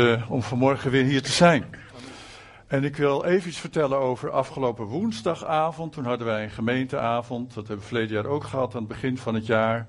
[0.00, 1.64] uh, om vanmorgen weer hier te zijn.
[2.66, 5.92] En ik wil even iets vertellen over afgelopen woensdagavond.
[5.92, 7.54] Toen hadden wij een gemeenteavond.
[7.54, 9.86] Dat hebben we verleden jaar ook gehad aan het begin van het jaar.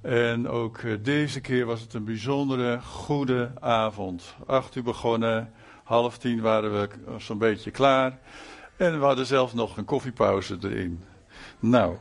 [0.00, 4.34] En ook uh, deze keer was het een bijzondere, goede avond.
[4.46, 5.52] Acht uur begonnen,
[5.84, 6.88] half tien waren we
[7.18, 8.18] zo'n beetje klaar.
[8.76, 11.04] En we hadden zelfs nog een koffiepauze erin.
[11.60, 11.96] Nou,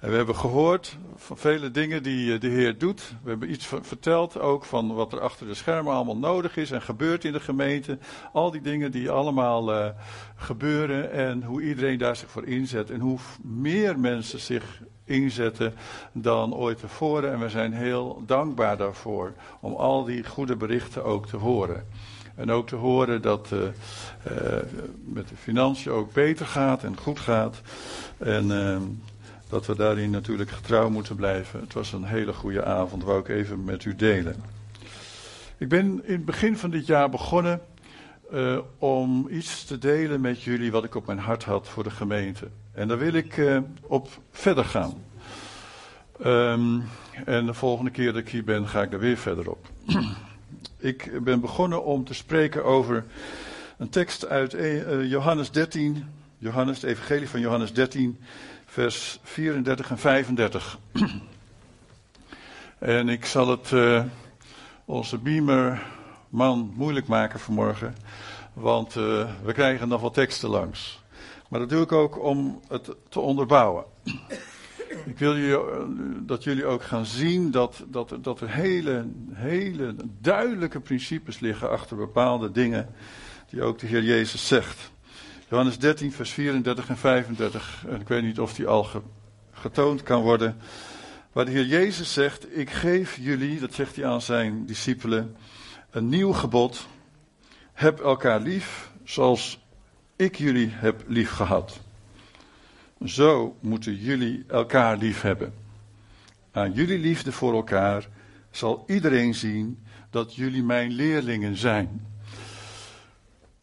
[0.00, 3.14] we hebben gehoord van vele dingen die eh, de Heer doet.
[3.22, 6.82] We hebben iets verteld ook van wat er achter de schermen allemaal nodig is en
[6.82, 7.98] gebeurt in de gemeente.
[8.32, 9.88] Al die dingen die allemaal uh,
[10.36, 12.90] gebeuren en hoe iedereen daar zich voor inzet.
[12.90, 15.74] En hoe meer mensen zich inzetten
[16.12, 17.32] dan ooit tevoren.
[17.32, 21.86] En we zijn heel dankbaar daarvoor om al die goede berichten ook te horen.
[22.40, 23.60] En ook te horen dat uh,
[25.04, 27.60] met de financiën ook beter gaat en goed gaat.
[28.18, 28.76] En uh,
[29.48, 31.60] dat we daarin natuurlijk getrouw moeten blijven.
[31.60, 34.42] Het was een hele goede avond, wou ik even met u delen.
[35.58, 37.60] Ik ben in het begin van dit jaar begonnen
[38.32, 41.90] uh, om iets te delen met jullie wat ik op mijn hart had voor de
[41.90, 42.48] gemeente.
[42.72, 44.94] En daar wil ik uh, op verder gaan.
[46.26, 46.82] Um,
[47.24, 49.66] en de volgende keer dat ik hier ben, ga ik er weer verder op.
[50.80, 53.04] ik ben begonnen om te spreken over
[53.78, 56.04] een tekst uit uh, Johannes 13.
[56.38, 58.20] Johannes, de Evangelie van Johannes 13,
[58.66, 60.78] vers 34 en 35.
[62.78, 64.04] en ik zal het uh,
[64.84, 67.94] onze beamerman moeilijk maken vanmorgen,
[68.52, 71.02] want we krijgen nog wat teksten langs.
[71.48, 73.84] Maar dat doe ik ook om het te onderbouwen.
[75.04, 80.80] Ik wil jullie, dat jullie ook gaan zien dat, dat, dat er hele, hele duidelijke
[80.80, 82.88] principes liggen achter bepaalde dingen
[83.48, 84.90] die ook de Heer Jezus zegt.
[85.48, 87.84] Johannes 13, vers 34 en 35.
[87.88, 88.86] En ik weet niet of die al
[89.52, 90.56] getoond kan worden.
[91.32, 95.36] Waar de Heer Jezus zegt: Ik geef jullie, dat zegt hij aan zijn discipelen,
[95.90, 96.86] een nieuw gebod.
[97.72, 99.60] Heb elkaar lief zoals
[100.16, 101.80] ik jullie heb lief gehad.
[103.04, 105.54] Zo moeten jullie elkaar lief hebben.
[106.50, 108.08] Aan jullie liefde voor elkaar
[108.50, 109.78] zal iedereen zien
[110.10, 112.06] dat jullie mijn leerlingen zijn.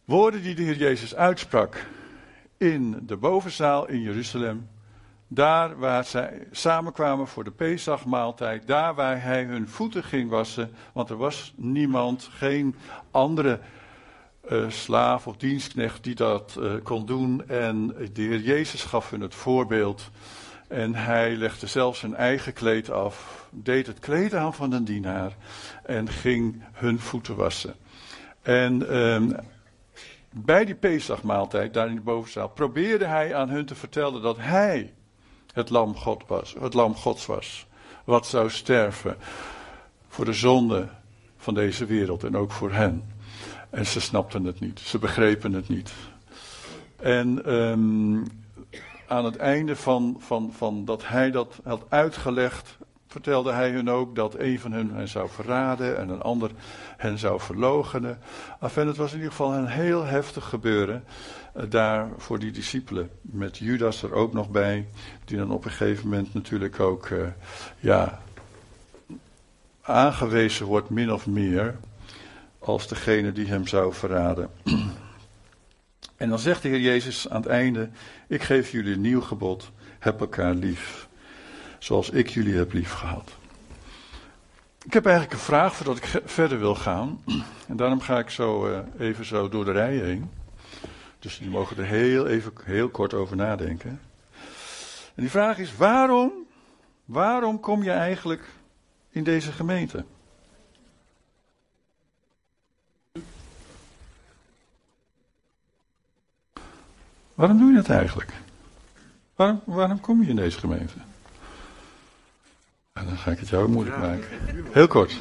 [0.05, 1.85] Woorden die de Heer Jezus uitsprak
[2.57, 4.67] in de bovenzaal in Jeruzalem.
[5.27, 8.67] Daar waar zij samenkwamen voor de Pesachmaaltijd.
[8.67, 10.71] Daar waar hij hun voeten ging wassen.
[10.93, 12.75] Want er was niemand, geen
[13.11, 13.59] andere
[14.67, 17.47] slaaf of dienstknecht die dat uh, kon doen.
[17.47, 20.09] En de Heer Jezus gaf hun het voorbeeld.
[20.67, 23.47] En hij legde zelfs zijn eigen kleed af.
[23.51, 25.35] Deed het kleed aan van een dienaar.
[25.83, 27.75] En ging hun voeten wassen.
[28.41, 28.83] En...
[28.89, 29.37] Uh,
[30.43, 34.93] bij die Pesachmaaltijd, daar in de bovenzaal, probeerde hij aan hun te vertellen dat hij
[35.53, 37.67] het lam, God was, het lam Gods was.
[38.03, 39.17] Wat zou sterven
[40.07, 40.87] voor de zonde
[41.37, 43.16] van deze wereld en ook voor hen.
[43.69, 45.91] En ze snapten het niet, ze begrepen het niet.
[46.95, 48.23] En um,
[49.07, 54.15] aan het einde van, van, van dat hij dat had uitgelegd, vertelde hij hun ook
[54.15, 56.51] dat een van hen hen zou verraden en een ander
[56.97, 58.19] hen zou verloochenen.
[58.59, 61.03] Enfin, het was in ieder geval een heel heftig gebeuren
[61.57, 63.09] uh, daar voor die discipelen.
[63.21, 64.87] Met Judas er ook nog bij,
[65.25, 67.27] die dan op een gegeven moment natuurlijk ook, uh,
[67.79, 68.21] ja,
[69.81, 71.77] aangewezen wordt min of meer
[72.67, 74.49] als degene die hem zou verraden.
[76.17, 77.89] En dan zegt de Heer Jezus aan het einde:
[78.27, 81.07] Ik geef jullie een nieuw gebod, heb elkaar lief
[81.79, 83.31] zoals ik jullie heb lief gehad.
[84.85, 87.23] Ik heb eigenlijk een vraag voordat ik verder wil gaan.
[87.67, 90.29] En daarom ga ik zo uh, even zo door de rij heen.
[91.19, 94.01] Dus jullie mogen er heel even heel kort over nadenken.
[95.15, 96.31] En die vraag is: waarom,
[97.05, 98.43] waarom kom je eigenlijk
[99.09, 100.05] in deze gemeente?
[107.37, 108.31] Waarom doe je dat eigenlijk?
[109.35, 110.93] Waarom, waarom kom je in deze gemeente?
[112.93, 114.27] En dan ga ik het jou moeilijk maken.
[114.71, 115.19] Heel kort.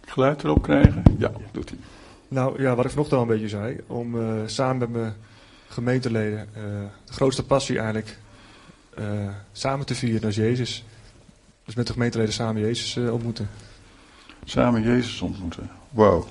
[0.00, 1.02] Geluid erop krijgen?
[1.18, 1.78] Ja, doet hij.
[2.28, 3.80] Nou ja, wat ik vanochtend al een beetje zei.
[3.86, 5.14] Om uh, samen met mijn
[5.68, 6.62] gemeenteleden uh,
[7.04, 8.18] de grootste passie eigenlijk
[8.98, 10.84] uh, samen te vieren als Jezus.
[11.64, 13.48] Dus met de gemeenteleden samen Jezus ontmoeten.
[14.44, 15.70] Samen Jezus ontmoeten.
[15.90, 16.26] Wow.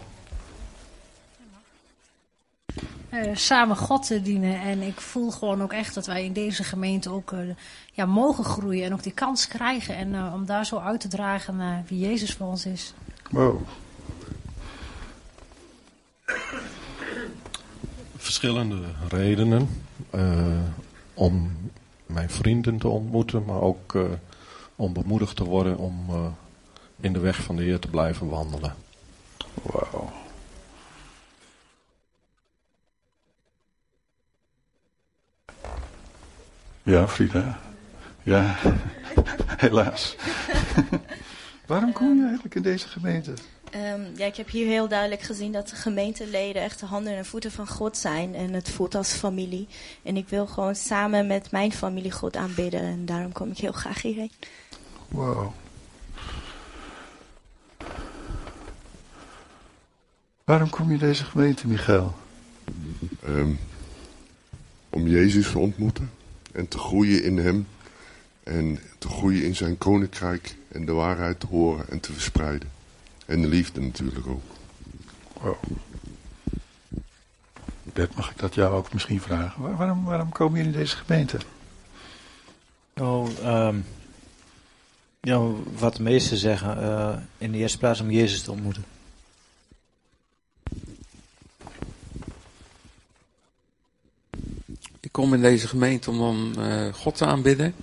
[3.14, 4.62] Uh, samen God te dienen.
[4.62, 7.40] En ik voel gewoon ook echt dat wij in deze gemeente ook uh,
[7.92, 9.96] ja, mogen groeien en ook die kans krijgen.
[9.96, 12.94] En uh, om daar zo uit te dragen naar wie Jezus voor ons is.
[13.30, 13.62] Wow.
[18.16, 19.70] Verschillende redenen
[21.14, 21.52] om
[22.06, 24.04] mijn vrienden te ontmoeten, maar ook uh,
[24.76, 26.26] om bemoedigd te worden om uh,
[27.00, 28.76] in de weg van de Heer te blijven wandelen.
[29.62, 30.12] Wauw.
[36.84, 37.60] Ja, Frida.
[38.24, 38.56] Ja,
[39.66, 40.16] helaas.
[41.68, 43.34] Waarom kom je eigenlijk in deze gemeente?
[43.76, 47.26] Um, ja, ik heb hier heel duidelijk gezien dat de gemeenteleden echt de handen en
[47.26, 48.36] voeten van God zijn.
[48.36, 49.68] En het voelt als familie.
[50.04, 52.82] En ik wil gewoon samen met mijn familie God aanbidden.
[52.82, 54.32] En daarom kom ik heel graag hierheen.
[55.08, 55.52] Wow.
[60.50, 62.16] Waarom kom je in deze gemeente, Michael?
[63.28, 63.60] Um,
[64.90, 66.12] om Jezus te ontmoeten
[66.52, 67.68] en te groeien in Hem.
[68.44, 72.70] En te groeien in zijn koninkrijk en de waarheid te horen en te verspreiden.
[73.26, 74.42] En de liefde natuurlijk ook.
[75.42, 75.56] Wow.
[77.84, 79.76] Bert, mag ik dat jou ook misschien vragen?
[79.76, 81.38] waarom, waarom komen jullie in deze gemeente?
[82.98, 83.86] Oh, um,
[85.22, 85.40] ja,
[85.78, 88.84] wat de meesten zeggen, uh, in de eerste plaats om Jezus te ontmoeten.
[95.20, 97.76] Kom in deze gemeente om, om uh, God te aanbidden.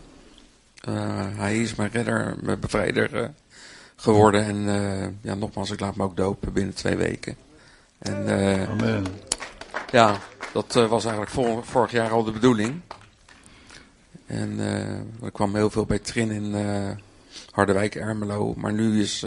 [0.88, 0.94] Uh,
[1.36, 3.32] hij is mijn redder, mijn bevrijder
[3.96, 4.44] geworden.
[4.44, 7.36] En ja, nogmaals, ik laat me ook dopen binnen twee weken.
[7.98, 8.28] En,
[8.68, 9.04] Amen.
[9.90, 10.18] Ja,
[10.52, 12.80] dat was eigenlijk vor, vorig jaar al de bedoeling.
[14.26, 14.58] En
[15.22, 16.54] er kwam heel veel bij Trin in
[17.50, 18.54] Harderwijk, Ermelo.
[18.56, 19.24] Maar nu is,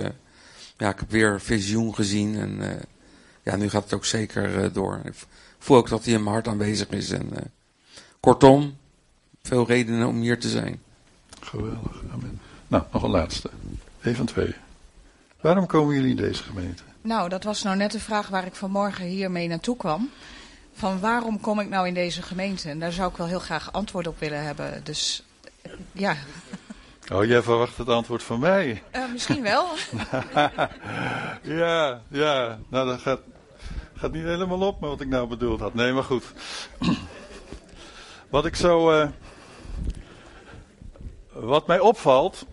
[0.78, 2.38] ja, ik heb weer visioen gezien.
[2.38, 2.82] En
[3.44, 5.00] ja, nu gaat het ook zeker door.
[5.04, 5.14] Ik
[5.60, 7.10] voel ook dat hij in mijn hart aanwezig is.
[7.10, 7.58] En
[8.20, 8.78] kortom,
[9.42, 10.82] veel redenen om hier te zijn.
[11.42, 12.40] Geweldig, amen.
[12.68, 13.50] Nou, nog een laatste.
[14.02, 14.56] Een van twee.
[15.42, 16.84] Waarom komen jullie in deze gemeente?
[17.02, 20.10] Nou, dat was nou net de vraag waar ik vanmorgen hiermee naartoe kwam.
[20.74, 22.70] Van waarom kom ik nou in deze gemeente?
[22.70, 24.82] En daar zou ik wel heel graag antwoord op willen hebben.
[24.84, 25.24] Dus
[25.92, 26.16] ja.
[27.12, 28.84] Oh, jij verwacht het antwoord van mij?
[28.96, 29.68] Uh, misschien wel.
[31.60, 32.60] ja, ja.
[32.70, 33.20] Nou, dat gaat,
[33.96, 35.74] gaat niet helemaal op met wat ik nou bedoeld had.
[35.74, 36.24] Nee, maar goed.
[38.30, 39.02] Wat ik zo.
[39.02, 39.10] Uh,
[41.34, 42.46] wat mij opvalt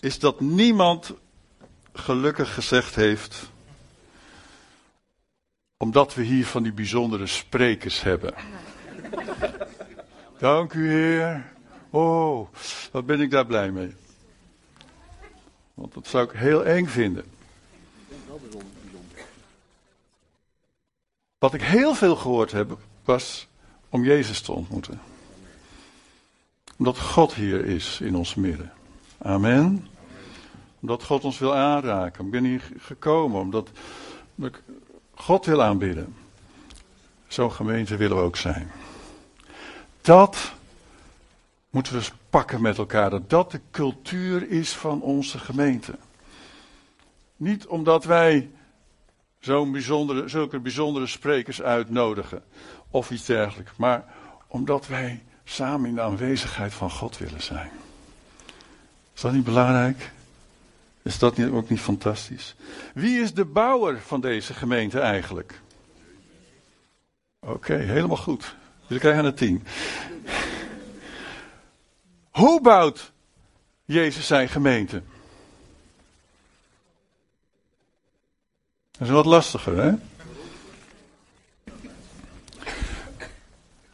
[0.00, 1.12] is dat niemand
[1.92, 3.50] gelukkig gezegd heeft,
[5.76, 8.34] omdat we hier van die bijzondere sprekers hebben.
[10.38, 11.52] Dank u Heer.
[11.90, 12.48] Oh,
[12.90, 13.94] wat ben ik daar blij mee.
[15.74, 17.24] Want dat zou ik heel eng vinden.
[21.38, 23.48] Wat ik heel veel gehoord heb, was
[23.88, 25.00] om Jezus te ontmoeten.
[26.78, 28.72] Omdat God hier is in ons midden.
[29.18, 29.88] Amen
[30.84, 32.24] omdat God ons wil aanraken.
[32.24, 33.70] Ik ben hier gekomen omdat
[34.36, 34.62] ik
[35.14, 36.16] God wil aanbidden.
[37.26, 38.70] Zo'n gemeente willen we ook zijn.
[40.00, 40.52] Dat
[41.70, 43.10] moeten we pakken met elkaar.
[43.10, 45.94] Dat dat de cultuur is van onze gemeente.
[47.36, 48.50] Niet omdat wij
[49.40, 52.42] zo'n bijzondere, zulke bijzondere sprekers uitnodigen
[52.94, 53.70] of iets dergelijks.
[53.76, 54.04] Maar
[54.46, 57.70] omdat wij samen in de aanwezigheid van God willen zijn.
[59.14, 60.10] Is dat niet belangrijk?
[61.02, 62.54] Is dat niet, ook niet fantastisch?
[62.94, 65.60] Wie is de bouwer van deze gemeente eigenlijk?
[67.38, 68.54] Oké, helemaal goed.
[68.86, 69.66] We krijgen een tien.
[72.30, 73.12] Hoe bouwt
[73.84, 75.02] Jezus zijn gemeente?
[78.90, 79.92] Dat is wat lastiger, hè?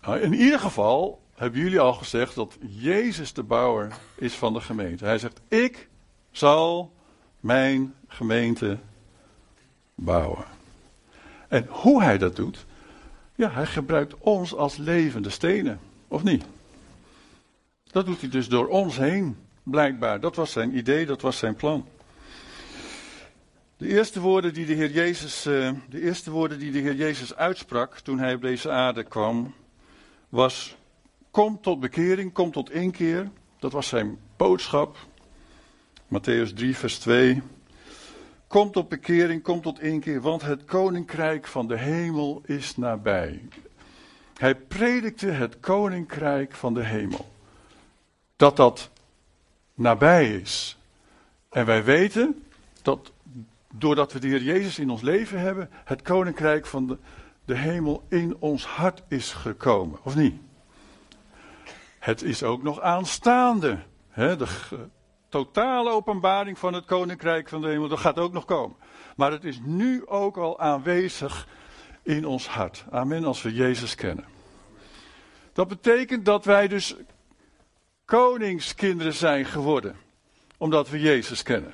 [0.03, 4.61] Nou, in ieder geval hebben jullie al gezegd dat Jezus de bouwer is van de
[4.61, 5.05] gemeente.
[5.05, 5.89] Hij zegt: Ik
[6.31, 6.93] zal
[7.41, 8.79] mijn gemeente
[9.95, 10.45] bouwen.
[11.49, 12.67] En hoe hij dat doet,
[13.35, 16.45] ja, hij gebruikt ons als levende stenen, of niet?
[17.91, 20.21] Dat doet hij dus door ons heen, blijkbaar.
[20.21, 21.87] Dat was zijn idee, dat was zijn plan.
[23.77, 27.35] De eerste woorden die de Heer Jezus, eh, de eerste woorden die de Heer Jezus
[27.35, 29.55] uitsprak toen hij op deze aarde kwam,
[30.31, 30.77] was:
[31.31, 33.31] Kom tot bekering, kom tot inkeer.
[33.59, 34.97] Dat was zijn boodschap.
[36.07, 37.43] Matthäus 3, vers 2.
[38.47, 43.43] Komt tot bekering, komt tot inkeer, want het koninkrijk van de hemel is nabij.
[44.37, 47.33] Hij predikte het koninkrijk van de hemel.
[48.37, 48.91] Dat dat
[49.75, 50.79] nabij is.
[51.49, 52.45] En wij weten
[52.83, 53.13] dat
[53.75, 56.99] doordat we de Heer Jezus in ons leven hebben, het koninkrijk van de,
[57.45, 59.99] de hemel in ons hart is gekomen.
[60.03, 60.41] Of niet?
[61.99, 63.79] Het is ook nog aanstaande.
[64.09, 64.37] Hè?
[64.37, 64.47] De,
[65.31, 68.77] totale openbaring van het koninkrijk van de hemel, dat gaat ook nog komen.
[69.17, 71.47] Maar het is nu ook al aanwezig
[72.03, 72.85] in ons hart.
[72.91, 74.25] Amen, als we Jezus kennen.
[75.53, 76.97] Dat betekent dat wij dus
[78.05, 79.97] koningskinderen zijn geworden,
[80.57, 81.73] omdat we Jezus kennen.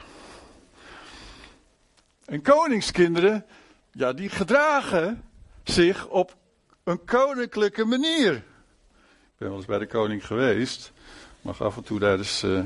[2.25, 3.47] En koningskinderen,
[3.91, 5.25] ja, die gedragen
[5.71, 6.37] zich op
[6.85, 8.33] een koninklijke manier.
[8.33, 8.43] Ik
[9.39, 10.93] ben wel eens bij de koning geweest.
[11.41, 12.65] Mag af en toe daar eens uh,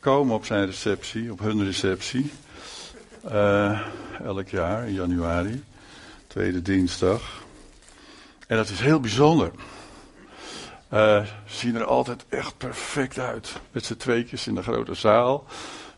[0.00, 2.32] komen op zijn receptie, op hun receptie.
[3.24, 3.80] Uh,
[4.22, 5.64] elk jaar in januari,
[6.26, 7.44] tweede dinsdag.
[8.46, 9.50] En dat is heel bijzonder.
[10.92, 13.52] Uh, zien er altijd echt perfect uit.
[13.70, 15.46] Met z'n tweetjes in de grote zaal.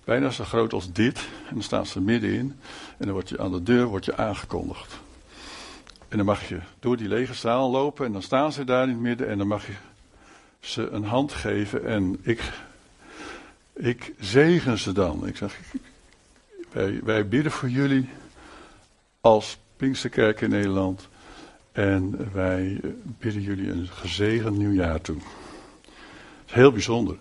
[0.04, 1.18] Bijna zo groot als dit.
[1.18, 2.60] En dan staan ze middenin.
[2.98, 4.98] En dan word je aan de deur wordt je aangekondigd.
[6.08, 8.06] En dan mag je door die lege zaal lopen.
[8.06, 9.28] En dan staan ze daar in het midden.
[9.28, 9.74] En dan mag je
[10.60, 11.84] ze een hand geven.
[11.84, 12.52] En ik,
[13.72, 15.26] ik zegen ze dan.
[15.26, 15.60] Ik zeg,
[17.02, 18.08] wij, bidden voor jullie
[19.20, 21.08] als Pinksterkerk in Nederland.
[21.72, 25.16] En wij bidden jullie een gezegend nieuwjaar toe.
[25.16, 27.16] Het is heel bijzonder.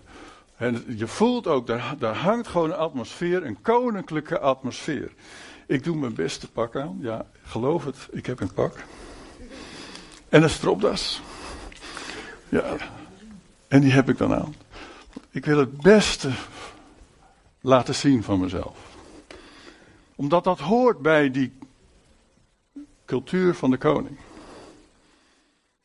[0.56, 5.10] En je voelt ook, daar, daar hangt gewoon een atmosfeer, een koninklijke atmosfeer.
[5.68, 6.98] Ik doe mijn beste pak aan.
[7.00, 8.84] Ja, geloof het, ik heb een pak.
[10.28, 11.22] En een stropdas.
[12.48, 12.76] Ja,
[13.68, 14.54] en die heb ik dan aan.
[15.30, 16.30] Ik wil het beste
[17.60, 18.96] laten zien van mezelf.
[20.14, 21.52] Omdat dat hoort bij die
[23.04, 24.16] cultuur van de koning.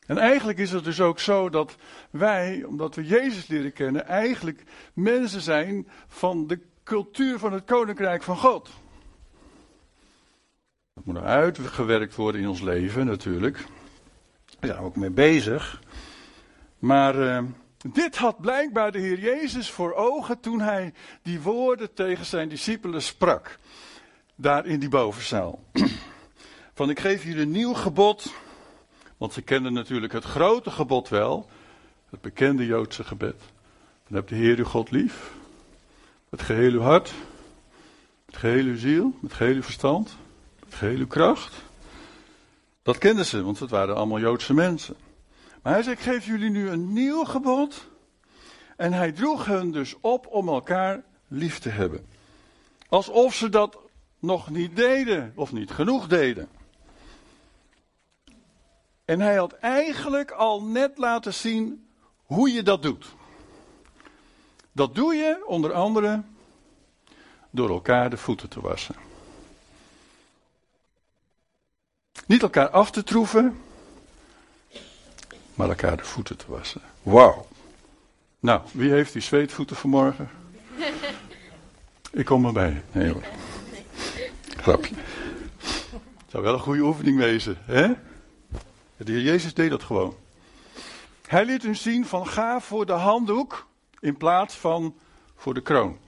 [0.06, 1.76] En eigenlijk is het dus ook zo dat
[2.10, 4.62] wij, omdat we Jezus leren kennen, eigenlijk
[4.92, 8.70] mensen zijn van de cultuur van het koninkrijk van God.
[11.04, 13.56] Dat moet uitgewerkt worden in ons leven natuurlijk.
[13.56, 15.82] Daar zijn we ook mee bezig.
[16.78, 17.42] Maar uh,
[17.92, 20.92] dit had blijkbaar de Heer Jezus voor ogen toen hij
[21.22, 23.58] die woorden tegen zijn discipelen sprak.
[24.34, 25.64] Daar in die bovenzaal.
[26.74, 28.32] Van ik geef jullie een nieuw gebod
[29.16, 31.48] want ze kenden natuurlijk het grote gebod wel,
[32.10, 33.40] het bekende Joodse gebed.
[34.06, 35.32] Dan hebt de Heer uw God lief,
[36.28, 37.12] met geheel uw hart,
[38.26, 40.16] met geheel uw ziel, met geheel uw verstand,
[40.80, 41.54] uw kracht.
[42.82, 44.96] Dat kenden ze, want het waren allemaal Joodse mensen.
[45.62, 47.88] Maar hij zei, ik geef jullie nu een nieuw gebod.
[48.76, 52.06] En hij droeg hen dus op om elkaar lief te hebben.
[52.88, 53.78] Alsof ze dat
[54.18, 56.48] nog niet deden, of niet genoeg deden.
[59.04, 61.88] En hij had eigenlijk al net laten zien
[62.24, 63.14] hoe je dat doet.
[64.72, 66.22] Dat doe je onder andere
[67.50, 69.03] door elkaar de voeten te wassen.
[72.26, 73.60] Niet elkaar af te troeven,
[75.54, 76.80] maar elkaar de voeten te wassen.
[77.02, 77.46] Wauw.
[78.40, 80.30] Nou, wie heeft die zweetvoeten vanmorgen?
[82.12, 82.82] Ik kom erbij.
[82.92, 83.22] Nee hoor.
[84.56, 84.94] Grapje.
[85.96, 87.88] Het zou wel een goede oefening wezen, hè?
[88.96, 90.16] De heer Jezus deed dat gewoon.
[91.26, 93.66] Hij liet hun zien van ga voor de handdoek
[94.00, 94.94] in plaats van
[95.36, 95.98] voor de kroon.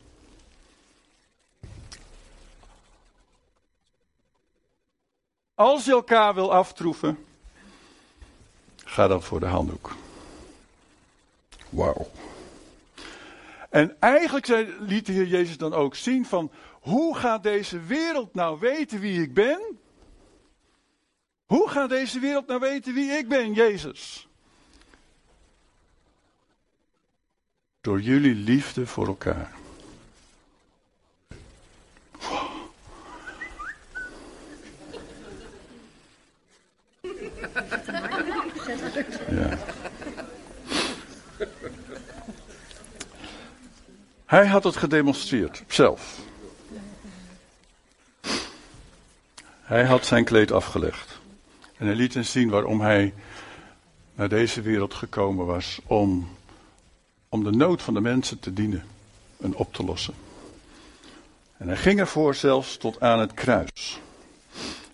[5.56, 7.24] Als je elkaar wil aftroeven,
[8.84, 9.94] ga dan voor de handdoek.
[11.68, 12.10] Wauw.
[13.70, 14.46] En eigenlijk
[14.80, 19.22] liet de Heer Jezus dan ook zien van hoe gaat deze wereld nou weten wie
[19.22, 19.78] ik ben?
[21.46, 24.28] Hoe gaat deze wereld nou weten wie ik ben, Jezus?
[27.80, 29.52] Door jullie liefde voor elkaar.
[44.26, 46.18] Hij had het gedemonstreerd, zelf.
[49.60, 51.20] Hij had zijn kleed afgelegd.
[51.76, 53.14] En hij liet hen zien waarom hij
[54.14, 55.80] naar deze wereld gekomen was.
[55.86, 56.28] Om,
[57.28, 58.84] om de nood van de mensen te dienen
[59.40, 60.14] en op te lossen.
[61.56, 64.00] En hij ging ervoor zelfs tot aan het kruis.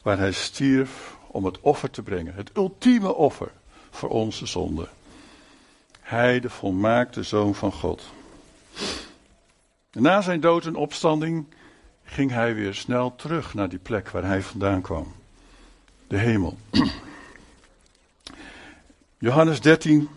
[0.02, 2.34] Waar hij stierf om het offer te brengen.
[2.34, 3.50] Het ultieme offer
[3.90, 4.88] voor onze zonde.
[6.00, 8.02] Hij, de volmaakte zoon van God.
[9.92, 11.46] Na zijn dood en opstanding
[12.04, 15.14] ging hij weer snel terug naar die plek waar hij vandaan kwam
[16.06, 16.56] de hemel.
[19.18, 20.08] Johannes 13,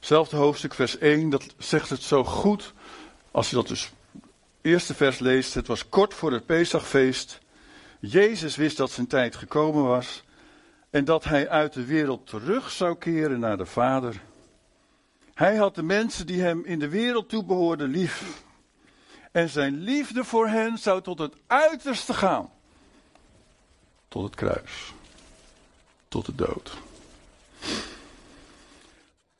[0.00, 2.72] zelfde hoofdstuk, vers 1, dat zegt het zo goed.
[3.30, 3.92] Als je dat dus
[4.60, 7.40] eerste vers leest, het was kort voor het Pesachfeest.
[8.00, 10.24] Jezus wist dat zijn tijd gekomen was
[10.90, 14.20] en dat hij uit de wereld terug zou keren naar de Vader.
[15.34, 18.44] Hij had de mensen die hem in de wereld toebehoorden lief.
[19.36, 22.50] En zijn liefde voor hen zou tot het uiterste gaan.
[24.08, 24.92] Tot het kruis
[26.08, 26.76] tot de dood.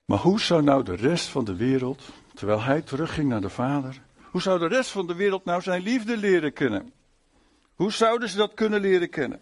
[0.05, 2.03] Maar hoe zou nou de rest van de wereld,
[2.35, 4.00] terwijl hij terugging naar de Vader,
[4.31, 6.93] hoe zou de rest van de wereld nou zijn liefde leren kennen?
[7.75, 9.41] Hoe zouden ze dat kunnen leren kennen?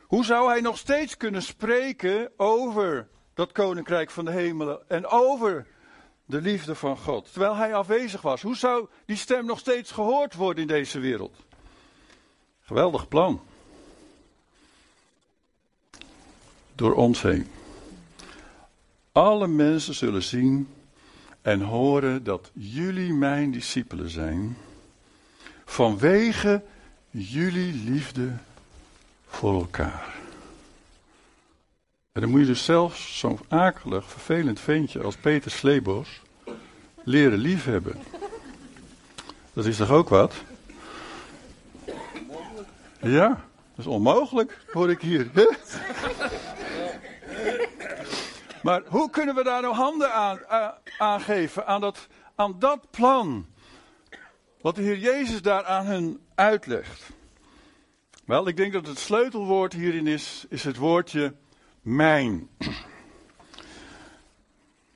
[0.00, 5.66] Hoe zou hij nog steeds kunnen spreken over dat koninkrijk van de hemelen en over
[6.28, 8.42] de liefde van God, terwijl hij afwezig was?
[8.42, 11.36] Hoe zou die stem nog steeds gehoord worden in deze wereld?
[12.60, 13.40] Geweldig plan.
[16.74, 17.46] Door ons heen.
[19.12, 20.68] Alle mensen zullen zien
[21.42, 24.56] en horen dat jullie mijn discipelen zijn,
[25.64, 26.62] vanwege
[27.10, 28.36] jullie liefde
[29.26, 30.17] voor elkaar.
[32.20, 36.20] Dan moet je dus zelfs zo'n akelig, vervelend ventje als Peter Sleebos
[37.04, 37.96] leren liefhebben.
[39.52, 40.34] Dat is toch ook wat?
[43.00, 43.38] Ja, dat
[43.76, 45.30] is onmogelijk, hoor ik hier.
[48.62, 52.90] Maar hoe kunnen we daar nou handen aan, uh, aan geven, aan dat, aan dat
[52.90, 53.46] plan?
[54.60, 57.10] Wat de Heer Jezus daar aan hen uitlegt.
[58.24, 61.34] Wel, ik denk dat het sleutelwoord hierin is, is het woordje
[61.82, 62.48] mijn.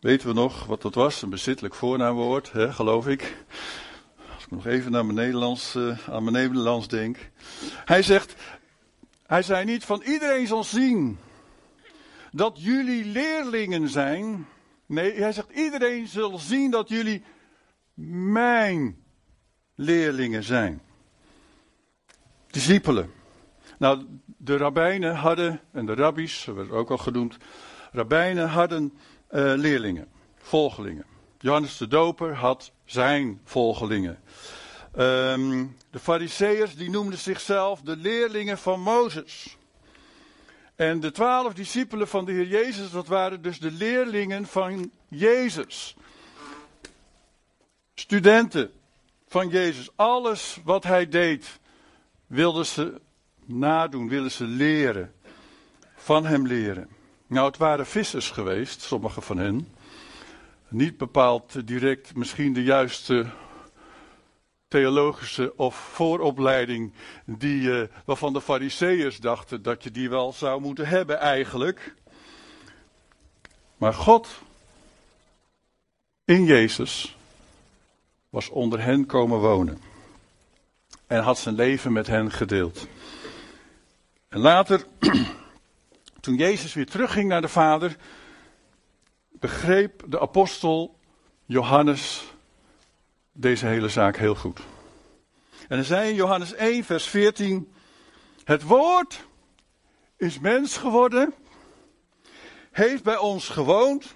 [0.01, 1.23] Weten we nog wat dat was?
[1.23, 3.37] Een bezittelijk voornaamwoord, hè, geloof ik.
[4.35, 7.31] Als ik nog even naar mijn Nederlands, uh, aan mijn Nederlands denk.
[7.85, 8.35] Hij zegt,
[9.27, 11.19] hij zei niet van iedereen zal zien
[12.33, 14.47] dat jullie leerlingen zijn.
[14.87, 17.23] Nee, hij zegt iedereen zal zien dat jullie
[17.95, 19.05] mijn
[19.75, 20.83] leerlingen zijn.
[22.51, 23.13] Discipelen.
[23.79, 24.07] Nou,
[24.45, 27.37] de rabbijnen hadden, en de rabbies, dat werd ook al genoemd,
[27.93, 28.93] rabbijnen hadden
[29.31, 31.05] uh, leerlingen, volgelingen.
[31.39, 34.19] Johannes de Doper had zijn volgelingen.
[34.99, 39.57] Um, de fariseërs die noemden zichzelf de leerlingen van Mozes.
[40.77, 45.97] En de twaalf discipelen van de Heer Jezus, dat waren dus de leerlingen van Jezus.
[47.95, 48.71] Studenten
[49.27, 49.91] van Jezus.
[49.97, 51.61] Alles wat hij deed,
[52.27, 53.01] wilden ze
[53.59, 55.13] nadoen, willen ze leren.
[55.97, 56.89] Van hem leren.
[57.27, 59.69] Nou, het waren vissers geweest, sommige van hen.
[60.69, 63.27] Niet bepaald direct misschien de juiste
[64.69, 66.93] theologische of vooropleiding
[67.25, 71.95] die, uh, waarvan de fariseeërs dachten dat je die wel zou moeten hebben eigenlijk.
[73.77, 74.29] Maar God
[76.25, 77.17] in Jezus
[78.31, 79.81] was onder hen komen wonen
[81.07, 82.87] en had zijn leven met hen gedeeld.
[84.33, 84.85] En later,
[86.21, 87.97] toen Jezus weer terugging naar de Vader,
[89.31, 90.99] begreep de apostel
[91.45, 92.25] Johannes
[93.33, 94.61] deze hele zaak heel goed.
[95.69, 97.73] En hij zei in Johannes 1, vers 14:
[98.45, 99.27] Het woord
[100.17, 101.35] is mens geworden,
[102.71, 104.15] heeft bij ons gewoond,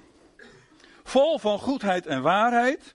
[1.03, 2.95] vol van goedheid en waarheid.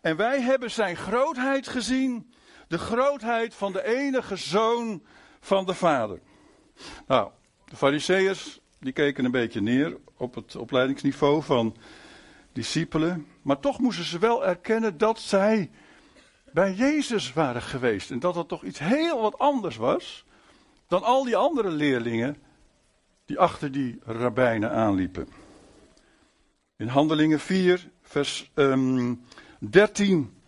[0.00, 2.34] En wij hebben zijn grootheid gezien,
[2.68, 5.02] de grootheid van de enige zoon
[5.40, 6.20] van de Vader.
[7.06, 7.30] Nou,
[7.64, 11.76] de Fariseërs die keken een beetje neer op het opleidingsniveau van
[12.52, 13.26] discipelen.
[13.42, 15.70] Maar toch moesten ze wel erkennen dat zij
[16.52, 18.10] bij Jezus waren geweest.
[18.10, 20.24] En dat dat toch iets heel wat anders was
[20.88, 22.36] dan al die andere leerlingen
[23.24, 25.28] die achter die rabbijnen aanliepen.
[26.76, 29.14] In Handelingen 4, vers um, ehm,
[29.70, 30.39] 13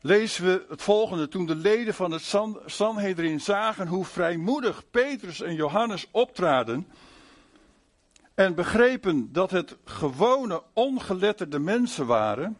[0.00, 1.28] lezen we het volgende.
[1.28, 2.34] Toen de leden van het
[2.66, 6.86] Sanhedrin zagen hoe vrijmoedig Petrus en Johannes optraden
[8.34, 12.56] en begrepen dat het gewone ongeletterde mensen waren,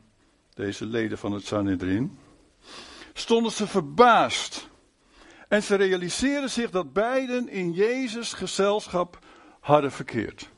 [0.54, 2.18] deze leden van het Sanhedrin,
[3.12, 4.68] stonden ze verbaasd.
[5.48, 9.18] En ze realiseerden zich dat beiden in Jezus gezelschap
[9.60, 10.50] hadden verkeerd.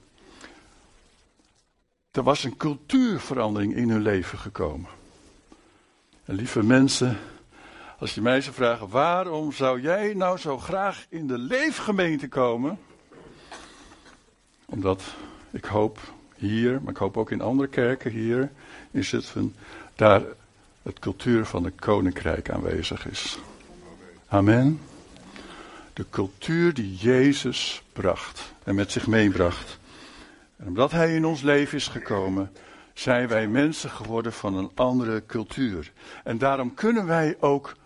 [2.10, 4.99] Er was een cultuurverandering in hun leven gekomen.
[6.32, 7.18] Lieve mensen,
[7.98, 12.78] als je mij zou vragen, waarom zou jij nou zo graag in de leefgemeente komen?
[14.64, 15.02] Omdat
[15.50, 15.98] ik hoop
[16.36, 18.50] hier, maar ik hoop ook in andere kerken hier
[18.90, 19.54] in Zutphen,
[19.94, 20.22] daar
[20.82, 23.38] het cultuur van het koninkrijk aanwezig is.
[24.28, 24.80] Amen.
[25.92, 29.78] De cultuur die Jezus bracht en met zich meebracht.
[30.56, 32.52] En omdat Hij in ons leven is gekomen,
[33.00, 35.92] zijn wij mensen geworden van een andere cultuur.
[36.24, 37.76] En daarom kunnen wij ook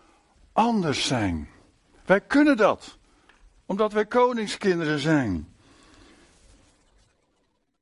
[0.53, 1.48] anders zijn.
[2.05, 2.98] Wij kunnen dat,
[3.66, 5.48] omdat wij koningskinderen zijn.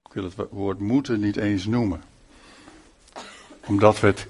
[0.05, 2.03] Ik wil het woord moeten niet eens noemen.
[3.67, 4.27] Omdat we het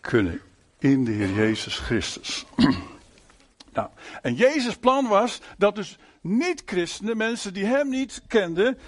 [0.00, 0.40] kunnen
[0.78, 2.44] in de Heer Jezus Christus.
[3.74, 3.88] nou,
[4.22, 8.78] en Jezus' plan was dat dus niet-christenen, mensen die hem niet kenden,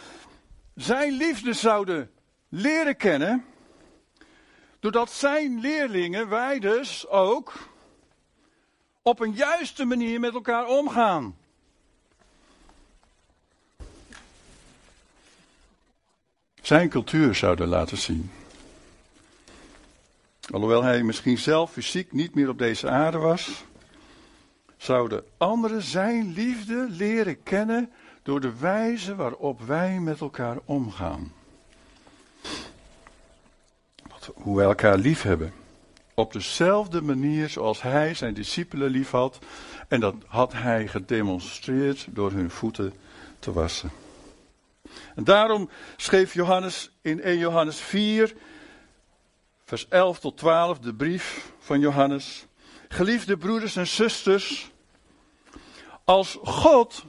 [0.74, 2.10] zijn liefde zouden
[2.50, 3.44] leren kennen.
[4.80, 7.52] Doordat zijn leerlingen, wij dus ook,
[9.02, 11.36] op een juiste manier met elkaar omgaan.
[16.60, 18.30] Zijn cultuur zouden laten zien.
[20.50, 23.64] Alhoewel hij misschien zelf fysiek niet meer op deze aarde was,
[24.76, 31.32] zouden anderen zijn liefde leren kennen door de wijze waarop wij met elkaar omgaan.
[34.34, 35.52] Hoe wij elkaar lief hebben.
[36.14, 39.38] Op dezelfde manier zoals hij zijn discipelen lief had.
[39.88, 42.92] En dat had hij gedemonstreerd door hun voeten
[43.38, 43.90] te wassen.
[45.14, 48.34] En daarom schreef Johannes in 1 Johannes 4,
[49.64, 52.46] vers 11 tot 12, de brief van Johannes.
[52.88, 54.70] Geliefde broeders en zusters,
[56.04, 57.04] als God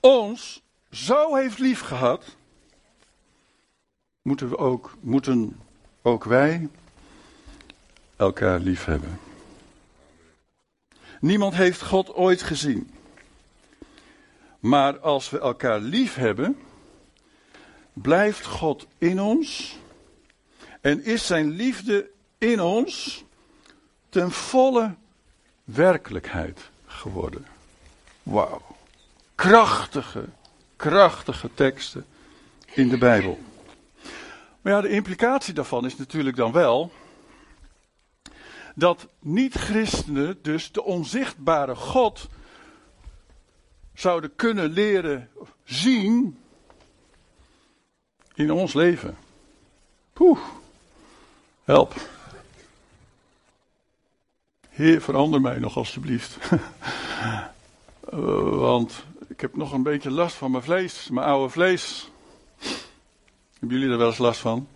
[0.00, 2.36] ons zo heeft lief gehad,
[4.22, 5.60] moeten, we ook, moeten
[6.08, 6.68] ook wij
[8.16, 9.20] elkaar lief hebben.
[11.20, 12.90] Niemand heeft God ooit gezien.
[14.58, 16.58] Maar als we elkaar lief hebben,
[17.92, 19.78] blijft God in ons
[20.80, 23.24] en is zijn liefde in ons
[24.08, 24.94] ten volle
[25.64, 27.46] werkelijkheid geworden.
[28.22, 28.62] Wauw.
[29.34, 30.24] Krachtige,
[30.76, 32.06] krachtige teksten
[32.74, 33.38] in de Bijbel.
[34.68, 36.92] Maar ja, de implicatie daarvan is natuurlijk dan wel
[38.74, 42.28] dat niet-christenen dus de onzichtbare God
[43.94, 45.30] zouden kunnen leren
[45.64, 46.38] zien
[48.34, 49.16] in ons leven.
[50.12, 50.38] Poeh,
[51.64, 51.94] help.
[54.68, 56.38] Heer, verander mij nog alstublieft.
[58.70, 62.10] Want ik heb nog een beetje last van mijn vlees, mijn oude vlees.
[63.58, 64.68] Hebben jullie er wel eens last van?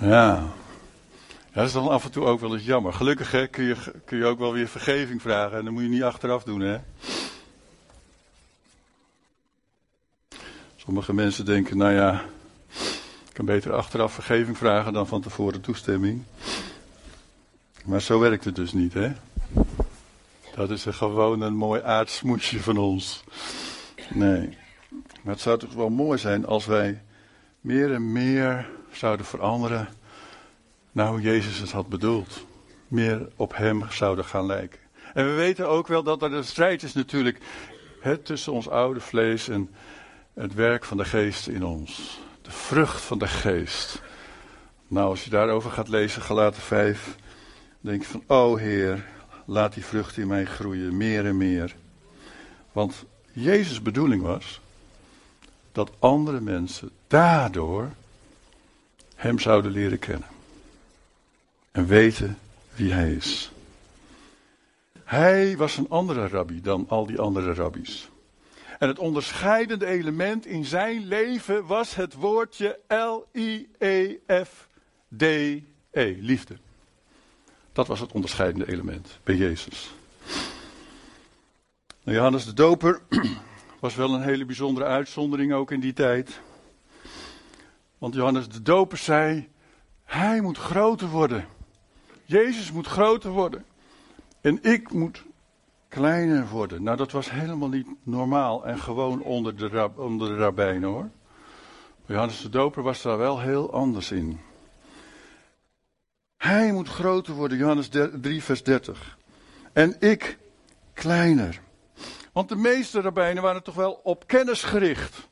[0.00, 0.52] Ja.
[1.56, 2.92] Ja, dat is dan af en toe ook wel eens jammer.
[2.92, 5.58] Gelukkig hè, kun, je, kun je ook wel weer vergeving vragen.
[5.58, 6.78] En dan moet je niet achteraf doen, hè.
[10.76, 12.24] Sommige mensen denken, nou ja,
[13.28, 16.24] ik kan beter achteraf vergeving vragen dan van tevoren toestemming.
[17.84, 19.12] Maar zo werkt het dus niet, hè.
[20.54, 23.24] Dat is gewoon een mooi aardsmoesje van ons.
[24.08, 24.58] Nee.
[24.90, 27.02] Maar het zou toch wel mooi zijn als wij
[27.60, 29.88] meer en meer zouden veranderen
[30.92, 32.44] naar hoe Jezus het had bedoeld.
[32.88, 34.78] Meer op Hem zouden gaan lijken.
[35.14, 37.40] En we weten ook wel dat er een strijd is natuurlijk
[38.22, 39.70] tussen ons oude vlees en
[40.34, 42.20] het werk van de geest in ons.
[42.42, 44.02] De vrucht van de geest.
[44.88, 47.16] Nou, als je daarover gaat lezen, Galaten 5,
[47.80, 49.04] denk je van, oh Heer,
[49.44, 51.74] laat die vrucht in mij groeien, meer en meer.
[52.72, 54.60] Want Jezus' bedoeling was
[55.76, 57.90] dat andere mensen daardoor
[59.14, 60.28] Hem zouden leren kennen.
[61.70, 62.38] En weten
[62.74, 63.50] wie Hij is.
[65.04, 68.08] Hij was een andere rabbi dan al die andere rabbies.
[68.78, 73.66] En het onderscheidende element in zijn leven was het woordje L-I-E-F-D-E,
[75.90, 76.56] -E, liefde.
[77.72, 79.94] Dat was het onderscheidende element bij Jezus.
[82.02, 83.00] Nou, Johannes de Doper
[83.86, 86.40] was wel een hele bijzondere uitzondering ook in die tijd.
[87.98, 89.48] Want Johannes de Doper zei:
[90.04, 91.46] Hij moet groter worden.
[92.24, 93.64] Jezus moet groter worden.
[94.40, 95.24] En ik moet
[95.88, 96.82] kleiner worden.
[96.82, 101.08] Nou, dat was helemaal niet normaal en gewoon onder de, rab, onder de hoor.
[102.06, 104.40] Johannes de Doper was daar wel heel anders in.
[106.36, 107.88] Hij moet groter worden, Johannes
[108.20, 109.18] 3, vers 30.
[109.72, 110.38] En ik
[110.92, 111.64] kleiner.
[112.36, 115.28] Want de meeste rabbijnen waren toch wel op kennis gericht.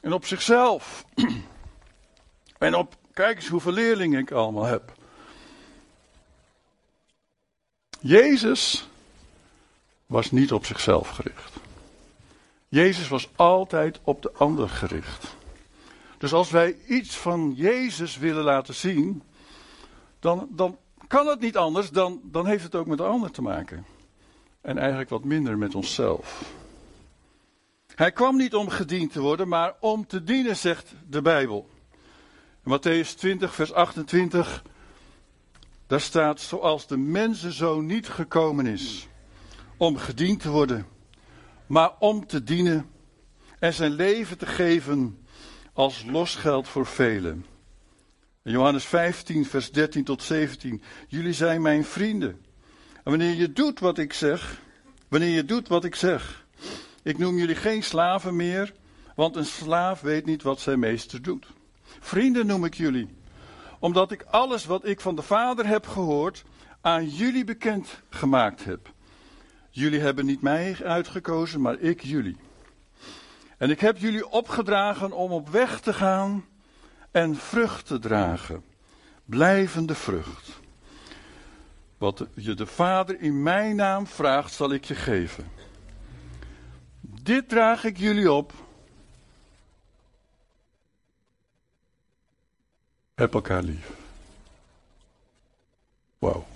[0.00, 1.04] En op zichzelf.
[2.58, 4.92] en op, kijk eens hoeveel leerlingen ik allemaal heb.
[8.00, 8.88] Jezus
[10.06, 11.52] was niet op zichzelf gericht.
[12.68, 15.36] Jezus was altijd op de ander gericht.
[16.18, 19.22] Dus als wij iets van Jezus willen laten zien,
[20.20, 23.42] dan, dan kan het niet anders, dan, dan heeft het ook met de ander te
[23.42, 23.95] maken.
[24.66, 26.42] En eigenlijk wat minder met onszelf.
[27.94, 31.68] Hij kwam niet om gediend te worden, maar om te dienen, zegt de Bijbel.
[32.64, 34.62] In Matthäus 20, vers 28,
[35.86, 39.08] daar staat, zoals de mensenzoon niet gekomen is
[39.76, 40.86] om gediend te worden,
[41.66, 42.90] maar om te dienen
[43.58, 45.26] en zijn leven te geven
[45.72, 47.46] als losgeld voor velen.
[48.42, 50.82] Johannes 15, vers 13 tot 17.
[51.08, 52.45] Jullie zijn mijn vrienden.
[53.06, 54.60] En wanneer je doet wat ik zeg,
[55.08, 56.46] wanneer je doet wat ik zeg,
[57.02, 58.74] ik noem jullie geen slaven meer,
[59.14, 61.46] want een slaaf weet niet wat zijn meester doet.
[62.00, 63.08] Vrienden noem ik jullie,
[63.78, 66.44] omdat ik alles wat ik van de Vader heb gehoord
[66.80, 68.92] aan jullie bekend gemaakt heb.
[69.70, 72.36] Jullie hebben niet mij uitgekozen, maar ik jullie.
[73.58, 76.44] En ik heb jullie opgedragen om op weg te gaan
[77.10, 78.64] en vrucht te dragen.
[79.24, 80.64] Blijvende vrucht.
[81.98, 85.50] Wat je de Vader in mijn naam vraagt, zal ik je geven.
[87.00, 88.52] Dit draag ik jullie op.
[93.14, 93.90] Heb elkaar lief.
[96.18, 96.46] Wauw.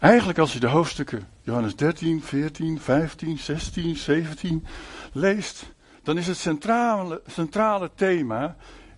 [0.00, 4.66] Eigenlijk als je de hoofdstukken Johannes 13, 14, 15, 16, 17
[5.12, 5.64] leest,
[6.02, 8.56] dan is het centrale, centrale thema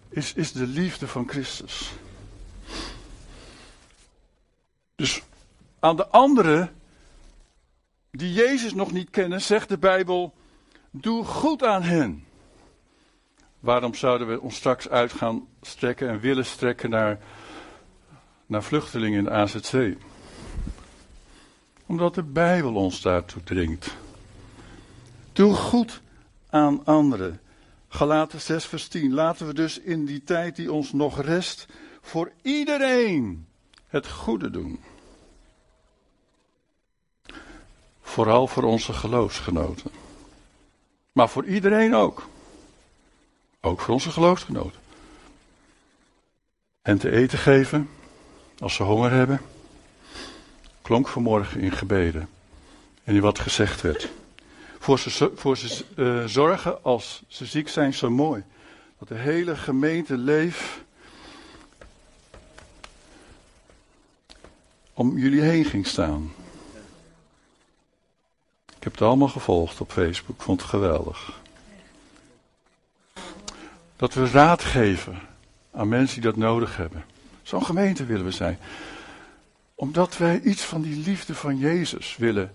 [0.09, 1.93] is, is de liefde van Christus.
[4.97, 5.23] Dus
[5.79, 6.71] aan de anderen
[8.11, 10.35] die Jezus nog niet kennen, zegt de Bijbel:
[10.91, 12.25] Doe goed aan hen.
[13.61, 17.19] Waarom zouden we ons straks uit gaan strekken en willen strekken naar,
[18.47, 19.97] naar vluchtelingen in de AZC?
[21.87, 23.97] Omdat de Bijbel ons daartoe dringt.
[25.33, 26.01] Doe goed
[26.51, 27.41] aan anderen.
[27.89, 29.13] Galaten 6 vers 10.
[29.13, 31.67] Laten we dus in die tijd die ons nog rest
[32.01, 33.47] voor iedereen
[33.95, 34.81] het goede doen.
[38.03, 39.91] Vooral voor onze geloofsgenoten.
[41.13, 42.29] Maar voor iedereen ook.
[43.61, 44.81] Ook voor onze geloofsgenoten.
[46.83, 47.89] En te eten geven
[48.59, 49.41] als ze honger hebben.
[50.83, 52.29] Klonk vanmorgen in gebeden.
[53.05, 54.09] En in wat gezegd werd.
[54.79, 58.45] Voor ze, voor ze uh, zorgen als ze ziek zijn, zo mooi.
[58.99, 60.83] Dat de hele gemeente leeft
[64.95, 66.33] om jullie heen ging staan.
[68.67, 71.41] Ik heb het allemaal gevolgd op Facebook, vond het geweldig.
[73.97, 75.21] Dat we raad geven
[75.73, 77.05] aan mensen die dat nodig hebben.
[77.43, 78.59] Zo'n gemeente willen we zijn.
[79.75, 82.55] Omdat wij iets van die liefde van Jezus willen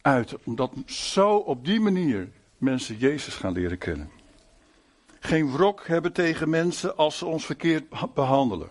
[0.00, 0.38] uiten.
[0.44, 4.10] Omdat zo op die manier mensen Jezus gaan leren kennen.
[5.20, 8.68] Geen wrok hebben tegen mensen als ze ons verkeerd behandelen.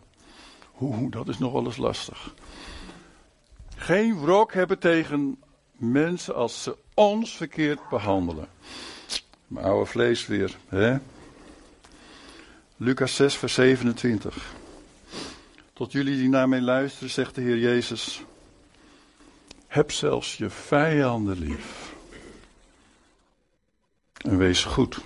[0.82, 2.34] Oeh, dat is nog wel eens lastig.
[3.76, 8.48] Geen wrok hebben tegen mensen als ze ons verkeerd behandelen.
[9.48, 10.98] Mijn oude vlees weer, hè?
[12.78, 14.54] Lucas 6, vers 27.
[15.74, 18.24] Tot jullie die naar mij luisteren, zegt de Heer Jezus.
[19.68, 21.94] Heb zelfs je vijanden lief.
[24.18, 25.02] En wees goed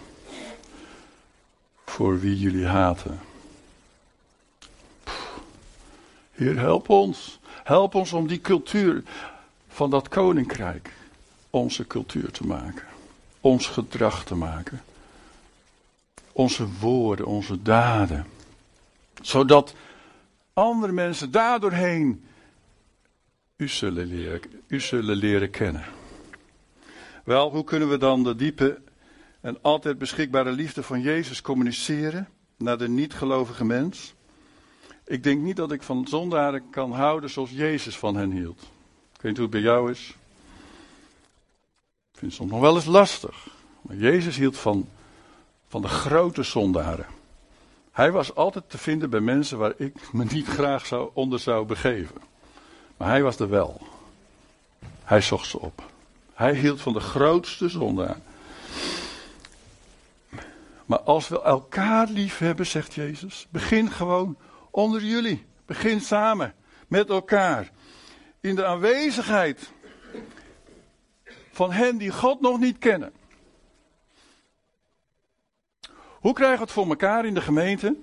[1.85, 3.19] voor wie jullie haten.
[6.31, 7.38] Heer, help ons.
[7.69, 9.03] Help ons om die cultuur
[9.67, 10.93] van dat koninkrijk
[11.49, 12.85] onze cultuur te maken.
[13.41, 14.81] Ons gedrag te maken.
[16.31, 18.25] Onze woorden, onze daden.
[19.21, 19.75] Zodat
[20.53, 22.23] andere mensen daardoorheen
[23.55, 25.85] u zullen leren, u zullen leren kennen.
[27.23, 28.81] Wel, hoe kunnen we dan de diepe
[29.41, 32.27] en altijd beschikbare liefde van Jezus communiceren
[32.57, 34.13] naar de niet-gelovige mens?
[35.09, 38.61] Ik denk niet dat ik van zondaren kan houden zoals Jezus van hen hield.
[39.13, 40.07] Ik weet niet hoe het bij jou is.
[42.11, 43.47] Ik vind het soms nog wel eens lastig.
[43.81, 44.89] Maar Jezus hield van,
[45.67, 47.05] van de grote zondaren.
[47.91, 51.65] Hij was altijd te vinden bij mensen waar ik me niet graag zou, onder zou
[51.65, 52.21] begeven.
[52.97, 53.81] Maar hij was er wel.
[55.03, 55.83] Hij zocht ze op.
[56.33, 58.17] Hij hield van de grootste zondaar.
[60.85, 64.37] Maar als we elkaar lief hebben, zegt Jezus, begin gewoon
[64.71, 65.45] onder jullie.
[65.65, 66.55] Begin samen
[66.87, 67.71] met elkaar.
[68.41, 69.71] In de aanwezigheid
[71.51, 73.13] van hen die God nog niet kennen.
[76.19, 77.95] Hoe krijgen we het voor elkaar in de gemeente?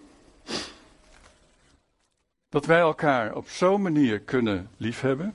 [2.49, 5.35] Dat wij elkaar op zo'n manier kunnen liefhebben.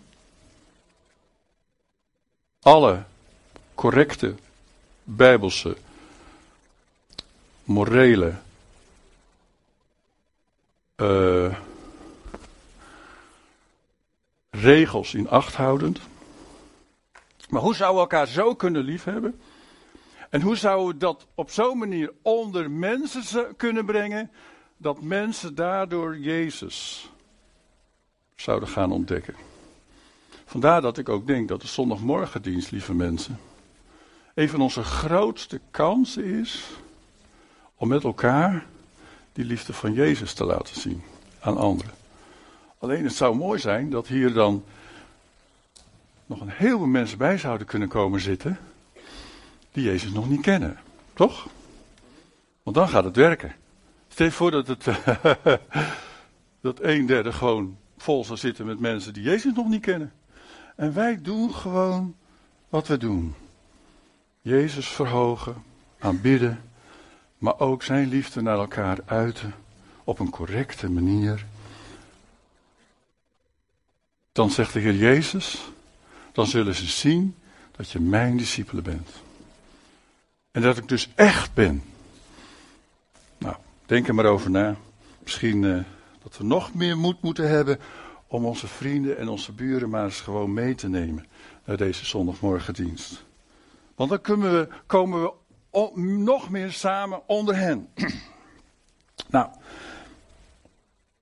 [2.60, 3.04] Alle
[3.76, 4.36] correcte
[5.04, 5.78] bijbelse,
[7.63, 8.36] morele,
[11.02, 11.56] uh,
[14.50, 16.00] regels in acht houdend.
[17.50, 19.42] Maar hoe zouden we elkaar zo kunnen liefhebben?
[20.30, 24.32] En hoe zouden we dat op zo'n manier onder mensen kunnen brengen,
[24.78, 27.10] dat mensen daardoor Jezus
[28.36, 29.36] zouden gaan ontdekken?
[30.46, 33.40] Vandaar dat ik ook denk dat de zondagmorgendienst, lieve mensen,
[34.34, 36.66] een van onze grootste kansen is
[37.76, 38.66] om met elkaar
[39.34, 41.02] die liefde van Jezus te laten zien
[41.39, 41.94] aan anderen.
[42.78, 44.63] Alleen het zou mooi zijn dat hier dan
[46.26, 48.60] nog een heleboel mensen bij zouden kunnen komen zitten
[49.72, 50.80] die Jezus nog niet kennen.
[51.13, 51.48] Toch?
[52.63, 53.56] Want dan gaat het werken.
[54.08, 54.86] Stel je voor dat het
[56.62, 60.13] dat een derde gewoon vol zou zitten met mensen die Jezus nog niet kennen.
[60.76, 62.15] En wij doen gewoon
[62.70, 63.36] wat we doen.
[64.41, 65.63] Jezus verhogen,
[66.00, 66.70] aanbidden,
[67.41, 69.54] maar ook zijn liefde naar elkaar uiten
[70.04, 71.45] op een correcte manier.
[74.32, 75.71] Dan zegt de Heer Jezus,
[76.32, 77.36] dan zullen ze zien
[77.71, 79.10] dat je mijn discipelen bent.
[80.51, 81.84] En dat ik dus echt ben.
[83.38, 84.75] Nou, denk er maar over na.
[85.19, 85.84] Misschien uh,
[86.23, 87.80] dat we nog meer moed moeten hebben
[88.27, 91.25] om onze vrienden en onze buren maar eens gewoon mee te nemen
[91.65, 93.23] naar deze zondagmorgendienst.
[93.95, 95.32] Want dan we, komen we
[95.95, 97.89] nog meer samen onder hen.
[99.29, 99.49] nou,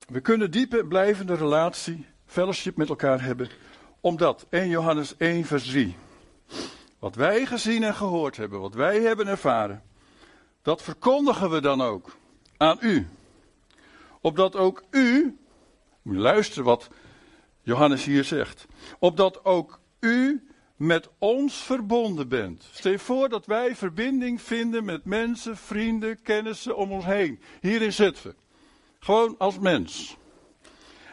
[0.07, 3.49] we kunnen diepe blijvende relatie, fellowship met elkaar hebben,
[4.01, 5.95] omdat 1 Johannes 1 vers 3,
[6.99, 9.83] wat wij gezien en gehoord hebben, wat wij hebben ervaren,
[10.61, 12.17] dat verkondigen we dan ook
[12.57, 13.07] aan u.
[14.21, 15.37] Opdat ook u,
[16.01, 16.89] moet luisteren wat
[17.61, 18.65] Johannes hier zegt,
[18.99, 20.48] opdat ook u
[20.79, 22.65] met ons verbonden bent.
[22.71, 27.41] Stel je voor dat wij verbinding vinden met mensen, vrienden, kennissen om ons heen.
[27.61, 28.35] Hier in Zutphen.
[28.99, 30.17] Gewoon als mens.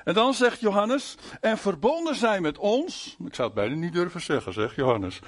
[0.04, 3.16] En dan zegt Johannes, en verbonden zijn met ons.
[3.24, 5.20] Ik zou het bijna niet durven zeggen, zegt Johannes.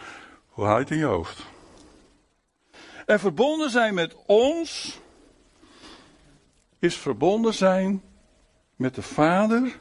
[0.49, 1.45] Hoe haal je het in je hoofd?
[3.07, 4.99] En verbonden zijn met ons
[6.79, 8.03] is verbonden zijn
[8.77, 9.79] met de Vader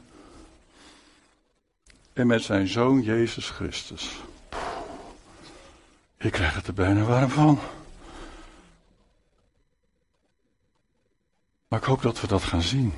[2.12, 4.20] en met zijn Zoon Jezus Christus.
[6.18, 7.58] Ik krijg het er bijna warm van.
[11.68, 12.92] Maar ik hoop dat we dat gaan zien.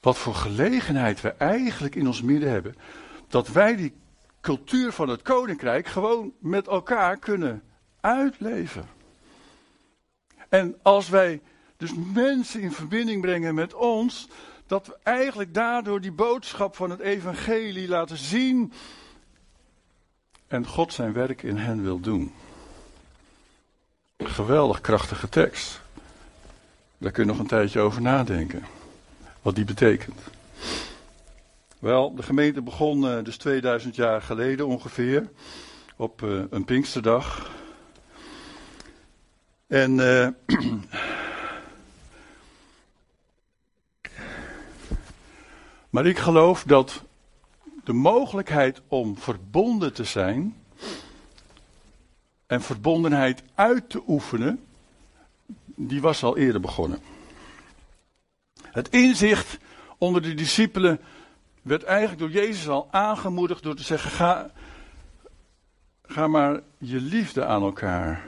[0.00, 2.76] Wat voor gelegenheid we eigenlijk in ons midden hebben.
[3.28, 3.94] Dat wij die
[4.40, 7.62] cultuur van het koninkrijk gewoon met elkaar kunnen
[8.00, 8.88] uitleven.
[10.48, 11.40] En als wij
[11.76, 14.28] dus mensen in verbinding brengen met ons,
[14.66, 18.72] dat we eigenlijk daardoor die boodschap van het evangelie laten zien
[20.48, 22.32] en God zijn werk in hen wil doen.
[24.18, 25.80] Geweldig krachtige tekst.
[26.98, 28.64] Daar kun je nog een tijdje over nadenken.
[29.42, 30.20] Wat die betekent.
[31.78, 35.30] Wel, de gemeente begon uh, dus 2000 jaar geleden ongeveer.
[35.96, 37.50] Op uh, een Pinksterdag.
[39.66, 40.28] En uh,
[45.90, 47.02] maar ik geloof dat
[47.86, 50.56] de mogelijkheid om verbonden te zijn
[52.46, 54.64] en verbondenheid uit te oefenen,
[55.64, 56.98] die was al eerder begonnen.
[58.62, 59.58] Het inzicht
[59.98, 61.00] onder de discipelen
[61.62, 64.50] werd eigenlijk door Jezus al aangemoedigd door te zeggen: ga,
[66.02, 68.26] ga maar je liefde aan elkaar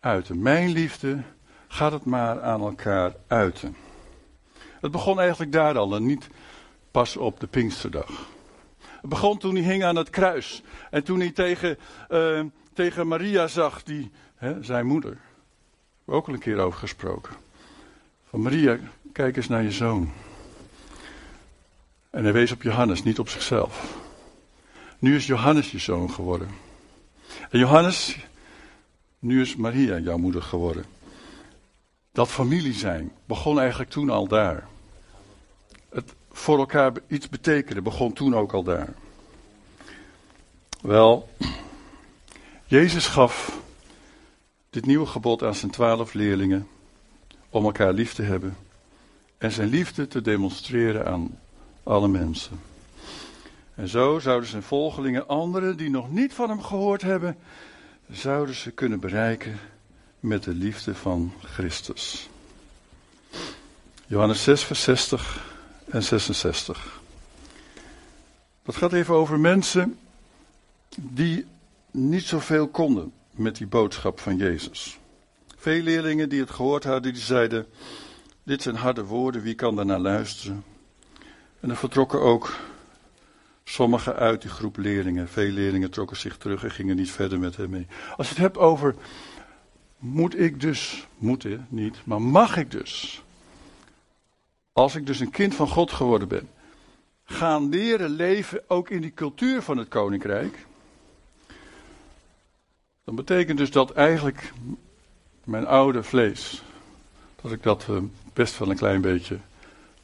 [0.00, 0.42] uiten.
[0.42, 1.22] Mijn liefde,
[1.68, 3.76] gaat het maar aan elkaar uiten.
[4.80, 6.28] Het begon eigenlijk daar al en niet
[6.90, 8.28] pas op de Pinksterdag.
[9.00, 10.62] Het begon toen hij hing aan het kruis.
[10.90, 11.78] En toen hij tegen,
[12.10, 15.18] uh, tegen Maria zag, die, hè, zijn moeder.
[16.04, 17.34] Ook al een keer over gesproken.
[18.28, 18.78] Van Maria,
[19.12, 20.10] kijk eens naar je zoon.
[22.10, 23.98] En hij wees op Johannes, niet op zichzelf.
[24.98, 26.48] Nu is Johannes je zoon geworden.
[27.50, 28.18] En Johannes,
[29.18, 30.84] nu is Maria jouw moeder geworden.
[32.12, 34.68] Dat familie zijn begon eigenlijk toen al daar.
[36.40, 38.88] Voor elkaar iets betekenen begon toen ook al daar.
[40.80, 41.28] Wel,
[42.66, 43.60] Jezus gaf
[44.70, 46.68] dit nieuwe gebod aan zijn twaalf leerlingen
[47.50, 48.56] om elkaar lief te hebben
[49.38, 51.38] en zijn liefde te demonstreren aan
[51.82, 52.60] alle mensen.
[53.74, 57.36] En zo zouden zijn volgelingen anderen die nog niet van hem gehoord hebben,
[58.10, 59.58] zouden ze kunnen bereiken
[60.20, 62.28] met de liefde van Christus.
[64.06, 65.49] Johannes 6, vers 60
[65.90, 67.00] en 66.
[68.62, 69.98] Dat gaat even over mensen
[70.96, 71.46] die
[71.90, 74.98] niet zoveel konden met die boodschap van Jezus.
[75.56, 77.66] Veel leerlingen die het gehoord hadden, die zeiden:
[78.42, 80.64] Dit zijn harde woorden, wie kan daarnaar luisteren?
[81.60, 82.56] En er vertrokken ook
[83.64, 85.28] sommigen uit die groep leerlingen.
[85.28, 87.86] Veel leerlingen trokken zich terug en gingen niet verder met hem mee.
[88.16, 88.94] Als je het hebt over.
[89.98, 93.22] Moet ik dus, moet ik niet, maar mag ik dus
[94.80, 96.48] als ik dus een kind van God geworden ben,
[97.24, 100.66] gaan leren leven ook in die cultuur van het koninkrijk,
[103.04, 104.52] dan betekent dus dat eigenlijk
[105.44, 106.62] mijn oude vlees,
[107.42, 107.96] dat ik dat eh,
[108.32, 109.38] best wel een klein beetje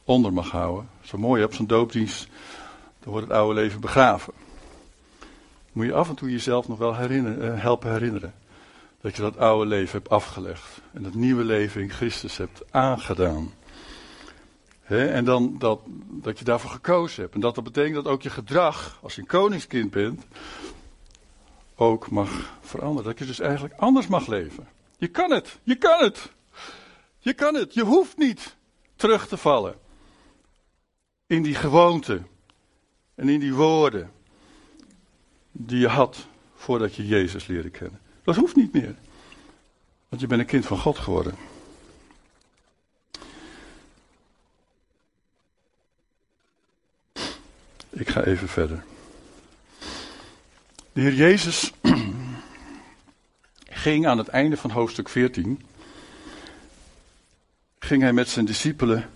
[0.03, 0.89] onder mag houden.
[1.01, 2.27] Zo mooi op zo'n doopdienst,
[2.99, 4.33] dan wordt het oude leven begraven.
[5.71, 8.33] Moet je af en toe jezelf nog wel eh, helpen herinneren.
[9.01, 10.81] Dat je dat oude leven hebt afgelegd.
[10.93, 13.51] En het nieuwe leven in Christus hebt aangedaan.
[14.87, 17.33] En dan dat, dat je daarvoor gekozen hebt.
[17.33, 20.25] En dat dat betekent dat ook je gedrag, als je een koningskind bent,
[21.75, 23.03] ook mag veranderen.
[23.03, 24.67] Dat je dus eigenlijk anders mag leven.
[24.97, 26.31] Je kan het, je kan het.
[27.19, 28.55] Je kan het, je hoeft niet
[28.95, 29.75] terug te vallen.
[31.25, 32.21] In die gewoonte
[33.15, 34.11] en in die woorden
[35.51, 37.99] die je had voordat je Jezus leerde kennen.
[38.23, 38.95] Dat hoeft niet meer.
[40.09, 41.35] Want je bent een kind van God geworden.
[47.97, 48.83] Ik ga even verder.
[50.93, 51.71] De Heer Jezus
[53.85, 55.61] ging aan het einde van hoofdstuk 14,
[57.79, 59.09] ging hij met zijn discipelen,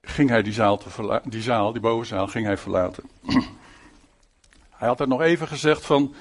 [0.00, 3.04] ging hij die zaal, te die zaal, die bovenzaal, ging hij verlaten.
[4.70, 6.14] Hij had er nog even gezegd van,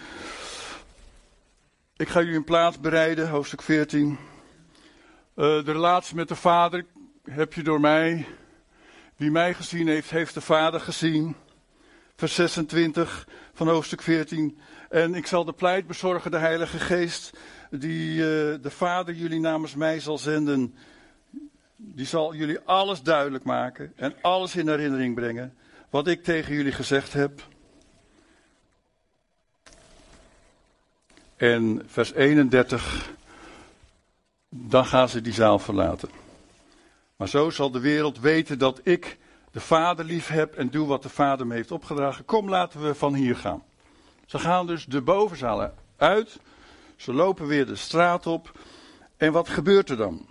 [1.96, 4.10] ik ga jullie een plaats bereiden, hoofdstuk 14.
[4.10, 4.18] Uh,
[5.36, 6.86] de relatie met de Vader
[7.24, 8.26] heb je door mij.
[9.16, 11.36] Wie mij gezien heeft, heeft de Vader gezien.
[12.16, 14.58] Vers 26 van hoofdstuk 14.
[14.90, 17.38] En ik zal de pleit bezorgen, de Heilige Geest,
[17.70, 18.26] die uh,
[18.62, 20.76] de Vader jullie namens mij zal zenden.
[21.76, 25.56] Die zal jullie alles duidelijk maken en alles in herinnering brengen.
[25.90, 27.48] Wat ik tegen jullie gezegd heb.
[31.36, 33.14] En vers 31.
[34.50, 36.10] Dan gaan ze die zaal verlaten.
[37.16, 39.18] Maar zo zal de wereld weten dat ik
[39.52, 42.26] de Vader lief heb en doe wat de Vader me heeft opgedragen.
[42.26, 43.64] Kom, laten we van hier gaan.
[44.26, 46.40] Ze gaan dus de bovenzalen uit.
[46.96, 48.60] Ze lopen weer de straat op.
[49.18, 50.26] En wat gebeurt er dan?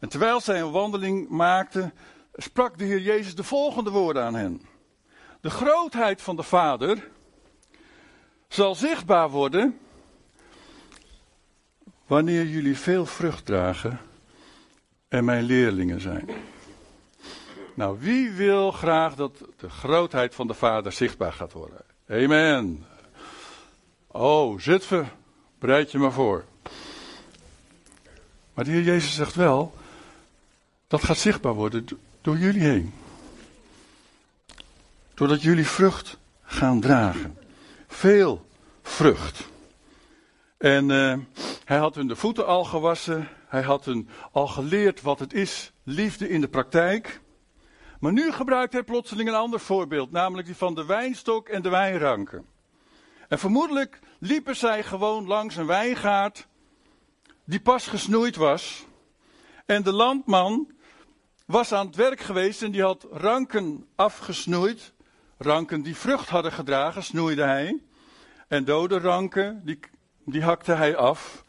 [0.00, 1.92] En terwijl zij een wandeling maakten,
[2.34, 4.62] sprak de Heer Jezus de volgende woorden aan hen.
[5.40, 7.08] De grootheid van de Vader
[8.48, 9.78] zal zichtbaar worden
[12.06, 14.00] wanneer jullie veel vrucht dragen
[15.10, 16.28] en mijn leerlingen zijn.
[17.74, 21.80] Nou, wie wil graag dat de grootheid van de Vader zichtbaar gaat worden?
[22.08, 22.86] Amen.
[24.06, 25.08] Oh, Zutphen,
[25.58, 26.44] bereid je maar voor.
[28.54, 29.74] Maar de Heer Jezus zegt wel,
[30.86, 31.86] dat gaat zichtbaar worden
[32.20, 32.92] door jullie heen.
[35.14, 37.38] Doordat jullie vrucht gaan dragen.
[37.88, 38.46] Veel
[38.82, 39.48] vrucht.
[40.60, 41.18] En uh,
[41.64, 43.28] hij had hun de voeten al gewassen.
[43.48, 47.20] Hij had hun al geleerd wat het is, liefde in de praktijk.
[48.00, 51.68] Maar nu gebruikt hij plotseling een ander voorbeeld, namelijk die van de wijnstok en de
[51.68, 52.46] wijnranken.
[53.28, 56.46] En vermoedelijk liepen zij gewoon langs een wijngaard
[57.44, 58.84] die pas gesnoeid was.
[59.66, 60.70] En de landman
[61.46, 64.92] was aan het werk geweest en die had ranken afgesnoeid.
[65.38, 67.82] Ranken die vrucht hadden gedragen, snoeide hij.
[68.48, 69.78] En dode ranken, die,
[70.24, 71.44] die hakte hij af.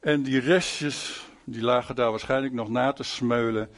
[0.00, 3.70] En die restjes, die lagen daar waarschijnlijk nog na te smeulen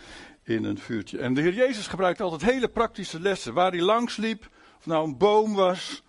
[0.43, 1.18] in een vuurtje.
[1.18, 3.55] En de Heer Jezus gebruikte altijd hele praktische lessen.
[3.55, 6.03] Waar hij langs liep, of nou een boom was,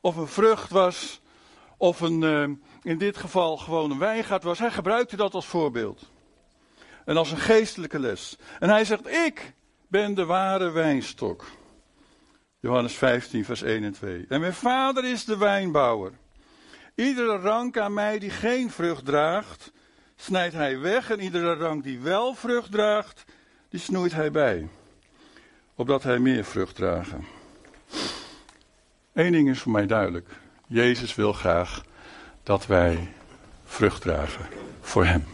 [0.00, 1.20] of een vrucht was,
[1.76, 4.58] of een, uh, in dit geval gewoon een wijngaard was.
[4.58, 6.10] Hij gebruikte dat als voorbeeld.
[7.04, 8.38] En als een geestelijke les.
[8.58, 9.54] En hij zegt, ik
[9.88, 11.46] ben de ware wijnstok.
[12.60, 14.24] Johannes 15, vers 1 en 2.
[14.28, 16.12] En mijn vader is de wijnbouwer.
[16.98, 19.72] Iedere rank aan mij die geen vrucht draagt,
[20.16, 21.10] snijdt hij weg.
[21.10, 23.24] En iedere rank die wel vrucht draagt,
[23.68, 24.68] die snoeit hij bij.
[25.74, 27.26] Opdat hij meer vrucht dragen.
[29.12, 30.28] Eén ding is voor mij duidelijk.
[30.66, 31.84] Jezus wil graag
[32.42, 33.12] dat wij
[33.64, 34.46] vrucht dragen
[34.80, 35.24] voor hem.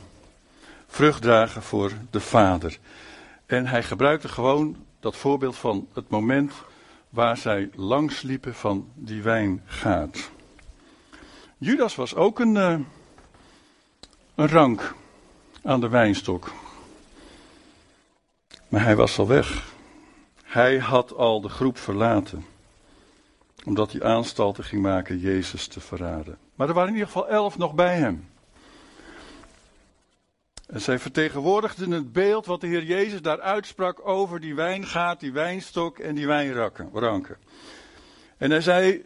[0.87, 2.79] Vrucht dragen voor de Vader.
[3.47, 6.53] En hij gebruikte gewoon dat voorbeeld van het moment
[7.09, 10.33] waar zij langs liepen van die wijngaard.
[11.65, 12.79] Judas was ook een, uh,
[14.35, 14.95] een rank
[15.62, 16.53] aan de wijnstok.
[18.69, 19.73] Maar hij was al weg.
[20.43, 22.47] Hij had al de groep verlaten.
[23.65, 26.39] Omdat hij aanstalten ging maken Jezus te verraden.
[26.55, 28.29] Maar er waren in ieder geval elf nog bij hem.
[30.67, 35.33] En zij vertegenwoordigden het beeld wat de Heer Jezus daar uitsprak over die wijngaard, die
[35.33, 37.39] wijnstok en die wijnranken.
[38.37, 39.05] En hij zei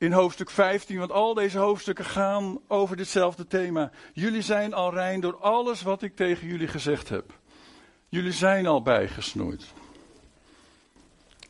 [0.00, 3.90] in hoofdstuk 15, want al deze hoofdstukken gaan over ditzelfde thema.
[4.12, 7.32] Jullie zijn al rein door alles wat ik tegen jullie gezegd heb.
[8.08, 9.64] Jullie zijn al bijgesnoeid.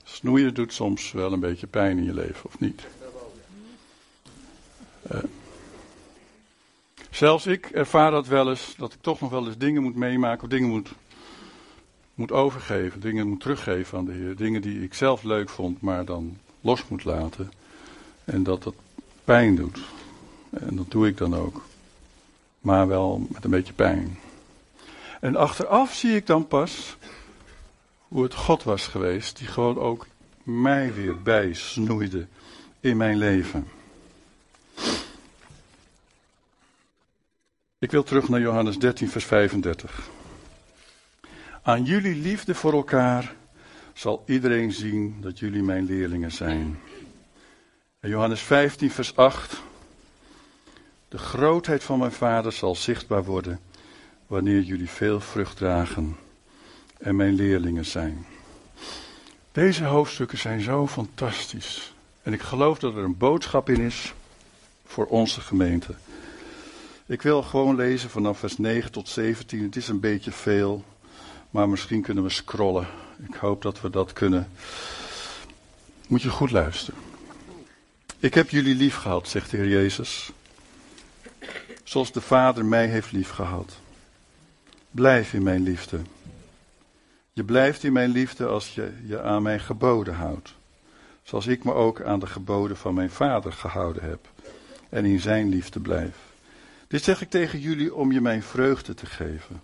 [0.05, 2.87] Snoeien doet soms wel een beetje pijn in je leven, of niet?
[5.13, 5.19] Uh,
[7.11, 10.43] zelfs ik ervaar dat wel eens, dat ik toch nog wel eens dingen moet meemaken,
[10.43, 10.91] of dingen moet,
[12.15, 14.37] moet overgeven, dingen moet teruggeven aan de Heer.
[14.37, 17.51] Dingen die ik zelf leuk vond, maar dan los moet laten.
[18.31, 18.75] En dat dat
[19.25, 19.79] pijn doet.
[20.51, 21.65] En dat doe ik dan ook.
[22.61, 24.19] Maar wel met een beetje pijn.
[25.21, 26.97] En achteraf zie ik dan pas
[28.09, 30.07] hoe het God was geweest, die gewoon ook
[30.43, 32.27] mij weer bijsnoeide
[32.81, 33.69] in mijn leven.
[37.79, 40.09] Ik wil terug naar Johannes 13, vers 35.
[41.63, 43.35] Aan jullie liefde voor elkaar
[43.95, 46.79] zal iedereen zien dat jullie mijn leerlingen zijn.
[48.03, 49.63] Johannes 15, vers 8.
[51.09, 53.61] De grootheid van mijn vader zal zichtbaar worden
[54.27, 56.17] wanneer jullie veel vrucht dragen
[56.99, 58.27] en mijn leerlingen zijn.
[59.53, 61.95] Deze hoofdstukken zijn zo fantastisch.
[62.23, 64.15] En ik geloof dat er een boodschap in is
[64.87, 65.95] voor onze gemeente.
[67.07, 69.63] Ik wil gewoon lezen vanaf vers 9 tot 17.
[69.63, 70.85] Het is een beetje veel,
[71.51, 72.87] maar misschien kunnen we scrollen.
[73.29, 74.51] Ik hoop dat we dat kunnen.
[76.07, 77.10] Moet je goed luisteren.
[78.21, 80.33] Ik heb jullie lief gehad, zegt de Heer Jezus.
[81.85, 83.73] Zoals de Vader mij heeft lief gehad.
[84.91, 86.01] Blijf in mijn liefde.
[87.33, 90.55] Je blijft in mijn liefde als je je aan mijn geboden houdt.
[91.23, 94.29] Zoals ik me ook aan de geboden van mijn Vader gehouden heb.
[94.89, 96.17] En in zijn liefde blijf.
[96.89, 99.63] Dit zeg ik tegen jullie om je mijn vreugde te geven.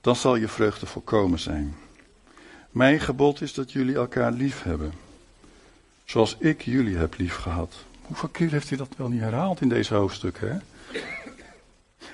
[0.00, 1.76] Dan zal je vreugde volkomen zijn.
[2.70, 4.92] Mijn gebod is dat jullie elkaar lief hebben.
[6.10, 7.74] Zoals ik jullie heb lief gehad.
[8.00, 10.50] Hoeveel keer heeft hij dat wel niet herhaald in deze hoofdstukken?
[10.52, 10.58] Hè?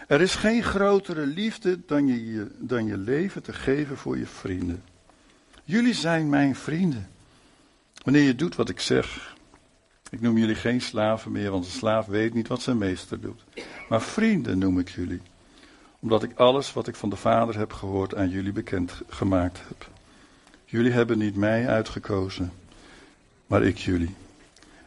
[0.07, 4.83] Er is geen grotere liefde dan je, dan je leven te geven voor je vrienden.
[5.65, 7.09] Jullie zijn mijn vrienden.
[8.03, 9.37] Wanneer je doet wat ik zeg.
[10.11, 13.45] Ik noem jullie geen slaven meer, want een slaaf weet niet wat zijn meester doet.
[13.89, 15.23] Maar vrienden noem ik jullie.
[16.01, 19.89] Omdat ik alles wat ik van de Vader heb gehoord aan jullie bekend gemaakt heb.
[20.65, 22.53] Jullie hebben niet mij uitgekozen,
[23.47, 24.15] maar ik jullie.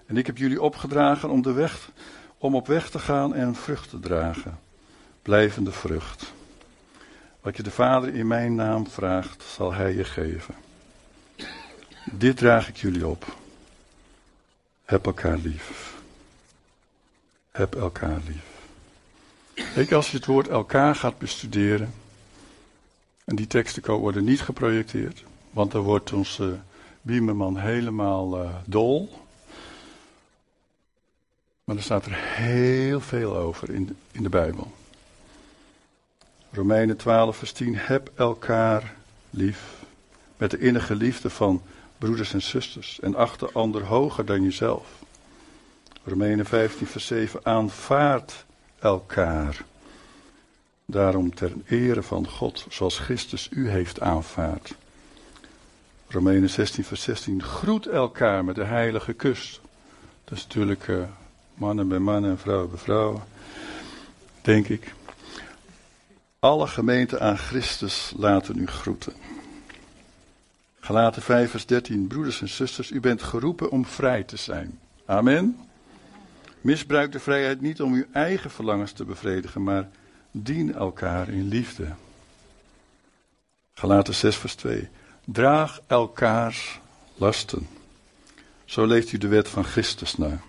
[0.06, 1.92] En ik heb jullie opgedragen om, de weg,
[2.38, 4.60] om op weg te gaan en vrucht te dragen
[5.30, 6.34] blijvende vrucht.
[7.42, 10.56] Wat je de Vader in mijn naam vraagt, zal Hij je geven.
[12.12, 13.36] Dit draag ik jullie op.
[14.86, 15.94] Heb elkaar lief.
[17.52, 18.48] Heb elkaar lief.
[19.74, 21.94] Kijk, als je het woord elkaar gaat bestuderen,
[23.26, 26.60] en die teksten worden niet geprojecteerd, want dan wordt onze
[27.02, 29.10] Biemerman helemaal uh, dol.
[31.64, 34.72] Maar er staat er heel veel over in de, in de Bijbel.
[36.52, 37.76] Romeinen 12, vers 10.
[37.76, 38.96] Heb elkaar
[39.30, 39.84] lief.
[40.38, 41.62] Met de innige liefde van
[41.98, 43.00] broeders en zusters.
[43.00, 44.88] En acht de ander hoger dan jezelf.
[46.04, 47.40] Romeinen 15, vers 7.
[47.44, 48.46] Aanvaard
[48.80, 49.66] elkaar.
[50.86, 54.76] Daarom ter ere van God, zoals Christus u heeft aanvaard.
[56.12, 57.44] Romeinen 16, vers 16.
[57.44, 59.62] Groet elkaar met de heilige kus.
[60.24, 61.04] Dat is natuurlijk uh,
[61.54, 63.24] mannen bij mannen en vrouwen bij vrouwen.
[64.42, 64.94] Denk ik.
[66.40, 69.14] Alle gemeenten aan Christus laten u groeten.
[70.80, 74.80] Galaten 5 vers 13, broeders en zusters, u bent geroepen om vrij te zijn.
[75.06, 75.58] Amen.
[76.62, 79.90] Misbruik de vrijheid niet om uw eigen verlangens te bevredigen, maar
[80.32, 81.88] dien elkaar in liefde.
[83.74, 84.90] Galaten 6 vers 2,
[85.32, 86.80] draag elkaars
[87.16, 87.68] lasten.
[88.66, 90.40] Zo leeft u de wet van Christus na.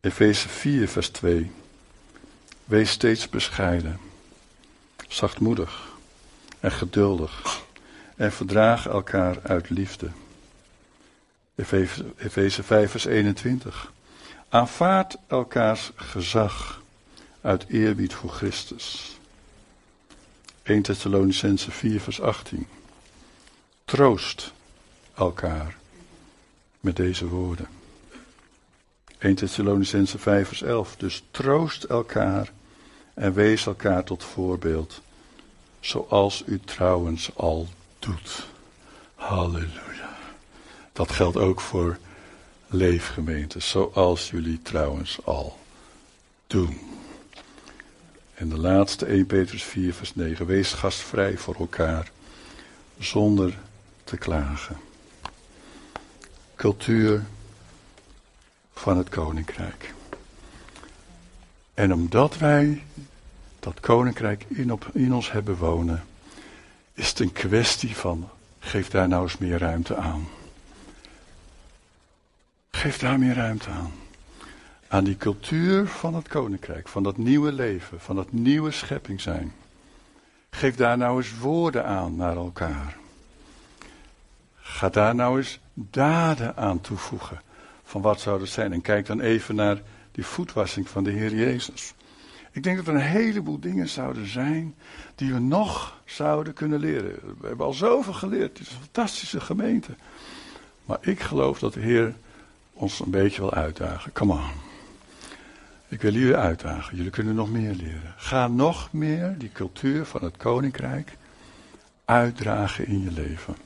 [0.00, 1.50] Efeze 4 vers 2,
[2.64, 4.00] wees steeds bescheiden
[5.08, 5.90] zachtmoedig
[6.60, 7.62] en geduldig
[8.16, 10.10] en verdraag elkaar uit liefde.
[12.16, 13.92] Efeze 5 vers 21.
[14.48, 16.82] Aanvaard elkaars gezag
[17.40, 19.16] uit eerbied voor Christus.
[20.62, 22.66] 1 Thessalonicense 4 vers 18.
[23.84, 24.52] Troost
[25.14, 25.76] elkaar
[26.80, 27.68] met deze woorden.
[29.18, 30.96] 1 Thessalonicense 5 vers 11.
[30.96, 32.52] Dus troost elkaar
[33.14, 35.00] en wees elkaar tot voorbeeld,
[35.80, 37.68] zoals u trouwens al
[37.98, 38.46] doet.
[39.14, 40.18] Halleluja.
[40.92, 41.98] Dat geldt ook voor
[42.66, 45.58] leefgemeenten, zoals jullie trouwens al
[46.46, 46.80] doen.
[48.34, 50.46] En de laatste 1 Petrus 4 vers 9.
[50.46, 52.10] Wees gastvrij voor elkaar,
[52.98, 53.58] zonder
[54.04, 54.76] te klagen.
[56.56, 57.22] Cultuur
[58.72, 59.94] van het koninkrijk.
[61.74, 62.82] En omdat wij
[63.60, 66.04] dat koninkrijk in, op, in ons hebben wonen,
[66.94, 68.28] is het een kwestie van,
[68.58, 70.28] geef daar nou eens meer ruimte aan.
[72.70, 73.92] Geef daar meer ruimte aan.
[74.88, 79.52] Aan die cultuur van het koninkrijk, van dat nieuwe leven, van dat nieuwe schepping zijn.
[80.50, 82.96] Geef daar nou eens woorden aan naar elkaar.
[84.72, 87.40] Ga daar nou eens daden aan toevoegen.
[87.82, 88.72] Van wat zou dat zijn?
[88.72, 91.94] En kijk dan even naar Die voetwassing van de Heer Jezus.
[92.50, 94.74] Ik denk dat er een heleboel dingen zouden zijn
[95.14, 97.14] die we nog zouden kunnen leren.
[97.40, 98.58] We hebben al zoveel geleerd.
[98.58, 99.94] Het is een fantastische gemeente.
[100.84, 102.14] Maar ik geloof dat de Heer
[102.72, 104.12] ons een beetje wil uitdagen.
[104.12, 104.50] Come on.
[105.88, 106.96] Ik wil jullie uitdagen.
[106.96, 108.14] Jullie kunnen nog meer leren.
[108.16, 111.16] Ga nog meer die cultuur van het koninkrijk
[112.04, 113.56] uitdragen in je leven.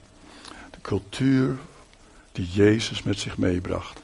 [0.86, 1.56] Cultuur
[2.32, 4.02] die Jezus met zich meebracht.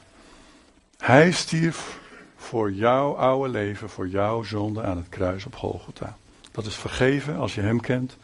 [0.97, 1.99] Hij stierf
[2.35, 6.17] voor jouw oude leven, voor jouw zonde aan het kruis op Golgotha.
[6.51, 8.17] Dat is vergeven als je Hem kent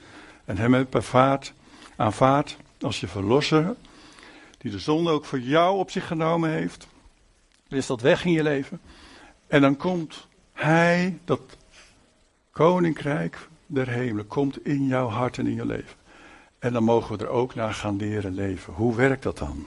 [0.45, 1.53] en Hem hebt ervaart,
[1.95, 3.75] aanvaardt als je verlosser,
[4.57, 6.87] die de zonde ook voor jou op zich genomen heeft.
[7.67, 8.81] Dan is dat weg in je leven.
[9.47, 11.41] En dan komt Hij, dat
[12.51, 15.98] koninkrijk der hemelen, komt in jouw hart en in je leven.
[16.59, 18.73] En dan mogen we er ook naar gaan leren leven.
[18.73, 19.65] Hoe werkt dat dan?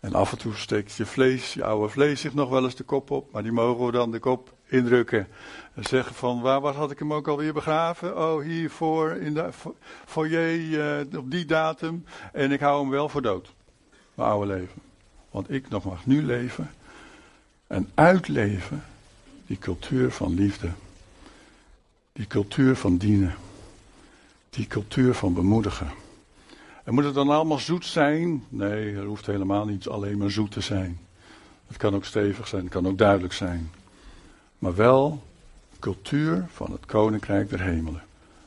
[0.00, 2.84] En af en toe steekt je vlees, je oude vlees zich nog wel eens de
[2.84, 5.28] kop op, maar die mogen we dan de kop indrukken.
[5.74, 8.18] En zeggen van, waar, waar had ik hem ook alweer begraven?
[8.18, 9.48] Oh, hiervoor, in de
[10.06, 12.04] foyer, uh, op die datum.
[12.32, 13.52] En ik hou hem wel voor dood.
[14.14, 14.82] Mijn oude leven.
[15.30, 16.70] Want ik nog mag nu leven
[17.66, 18.84] en uitleven
[19.46, 20.70] die cultuur van liefde.
[22.12, 23.34] Die cultuur van dienen.
[24.54, 25.90] Die cultuur van bemoedigen.
[26.84, 28.44] En moet het dan allemaal zoet zijn?
[28.48, 30.98] Nee, er hoeft helemaal niet alleen maar zoet te zijn.
[31.66, 33.70] Het kan ook stevig zijn, het kan ook duidelijk zijn.
[34.58, 35.22] Maar wel
[35.78, 38.02] cultuur van het Koninkrijk der Hemelen.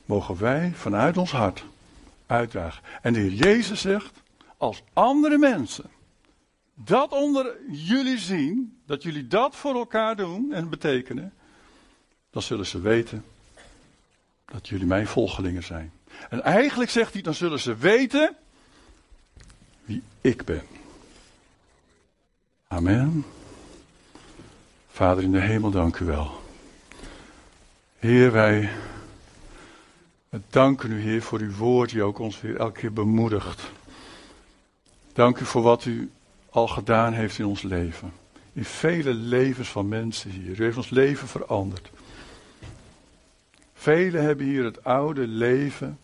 [0.06, 1.64] Mogen wij vanuit ons hart
[2.26, 2.84] uitdragen.
[3.02, 4.22] En de Heer Jezus zegt,
[4.58, 5.90] als andere mensen
[6.74, 11.34] dat onder jullie zien, dat jullie dat voor elkaar doen en betekenen,
[12.30, 13.24] dan zullen ze weten
[14.46, 15.92] dat jullie mijn volgelingen zijn.
[16.30, 18.36] En eigenlijk zegt hij, dan zullen ze weten
[19.86, 20.64] wie ik ben.
[22.68, 23.26] Amen.
[24.92, 26.42] Vader in de hemel, dank u wel.
[28.00, 28.70] Heer, wij
[30.50, 33.62] danken u, Heer, voor uw woord die ook ons weer elke keer bemoedigt.
[35.14, 36.12] Dank u voor wat u
[36.50, 38.14] al gedaan heeft in ons leven.
[38.54, 40.60] In vele levens van mensen hier.
[40.60, 41.90] U heeft ons leven veranderd.
[43.74, 46.00] Velen hebben hier het oude leven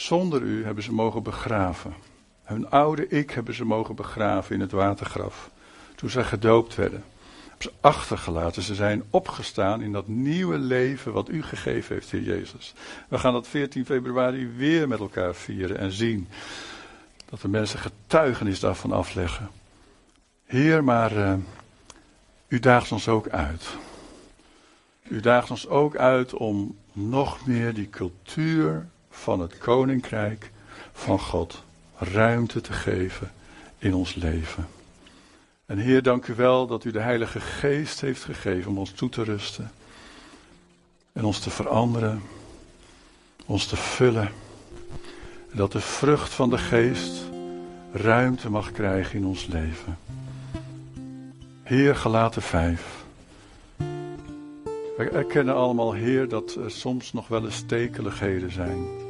[0.00, 1.94] zonder u hebben ze mogen begraven.
[2.42, 5.50] Hun oude ik hebben ze mogen begraven in het watergraf.
[5.94, 7.04] Toen zij gedoopt werden.
[7.48, 8.62] Hebben ze achtergelaten.
[8.62, 12.74] Ze zijn opgestaan in dat nieuwe leven wat u gegeven heeft, Heer Jezus.
[13.08, 16.28] We gaan dat 14 februari weer met elkaar vieren en zien.
[17.30, 19.50] Dat de mensen getuigenis daarvan afleggen.
[20.44, 21.34] Heer, maar uh,
[22.48, 23.66] u daagt ons ook uit.
[25.02, 28.86] U daagt ons ook uit om nog meer die cultuur
[29.18, 30.50] van het koninkrijk
[30.92, 31.62] van God
[31.98, 33.32] ruimte te geven
[33.78, 34.68] in ons leven.
[35.66, 39.08] En Heer, dank u wel dat u de Heilige Geest heeft gegeven om ons toe
[39.08, 39.70] te rusten
[41.12, 42.22] en ons te veranderen,
[43.46, 44.30] ons te vullen.
[45.50, 47.24] En dat de vrucht van de Geest
[47.92, 49.98] ruimte mag krijgen in ons leven.
[51.62, 53.04] Heer, gelaten vijf.
[54.96, 59.06] We erkennen allemaal, Heer, dat er soms nog wel eens stekeligheden zijn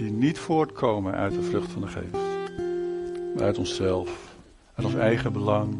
[0.00, 2.12] die niet voortkomen uit de vrucht van de geest.
[3.34, 4.34] Maar uit onszelf,
[4.74, 5.78] uit ons eigen belang,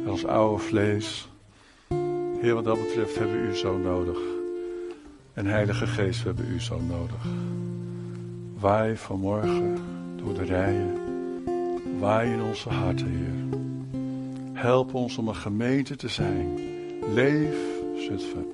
[0.00, 1.28] uit ons oude vlees.
[2.40, 4.18] Heer, wat dat betreft hebben we u zo nodig.
[5.32, 7.26] En Heilige Geest, we hebben u zo nodig.
[8.58, 9.78] Waai vanmorgen
[10.16, 11.00] door de rijen.
[11.98, 13.58] Waai in onze harten, Heer.
[14.52, 16.58] Help ons om een gemeente te zijn.
[17.14, 17.56] Leef,
[17.96, 18.46] Zutphen.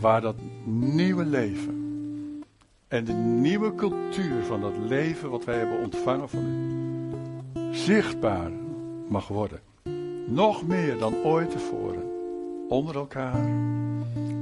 [0.00, 1.79] Waar dat nieuwe leven
[2.90, 8.50] en de nieuwe cultuur van dat leven wat wij hebben ontvangen van u zichtbaar
[9.08, 9.60] mag worden.
[10.26, 12.02] Nog meer dan ooit tevoren.
[12.68, 13.34] Onder elkaar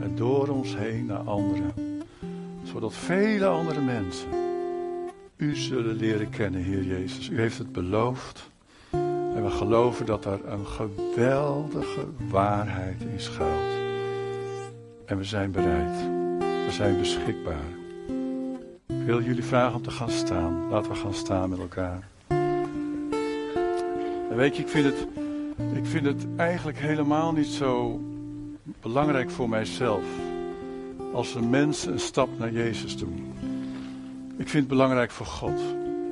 [0.00, 1.72] en door ons heen naar anderen.
[2.62, 4.28] Zodat vele andere mensen
[5.36, 7.28] u zullen leren kennen, Heer Jezus.
[7.28, 8.50] U heeft het beloofd.
[9.34, 13.76] En we geloven dat daar een geweldige waarheid in schuilt.
[15.04, 15.96] En we zijn bereid.
[16.38, 17.86] We zijn beschikbaar.
[19.08, 20.68] Wil jullie vragen om te gaan staan.
[20.70, 22.08] Laten we gaan staan met elkaar.
[24.30, 25.06] En weet je, ik vind het,
[25.74, 28.00] ik vind het eigenlijk helemaal niet zo
[28.80, 30.04] belangrijk voor mijzelf.
[31.12, 33.32] Als een mensen een stap naar Jezus doen.
[34.36, 35.60] Ik vind het belangrijk voor God.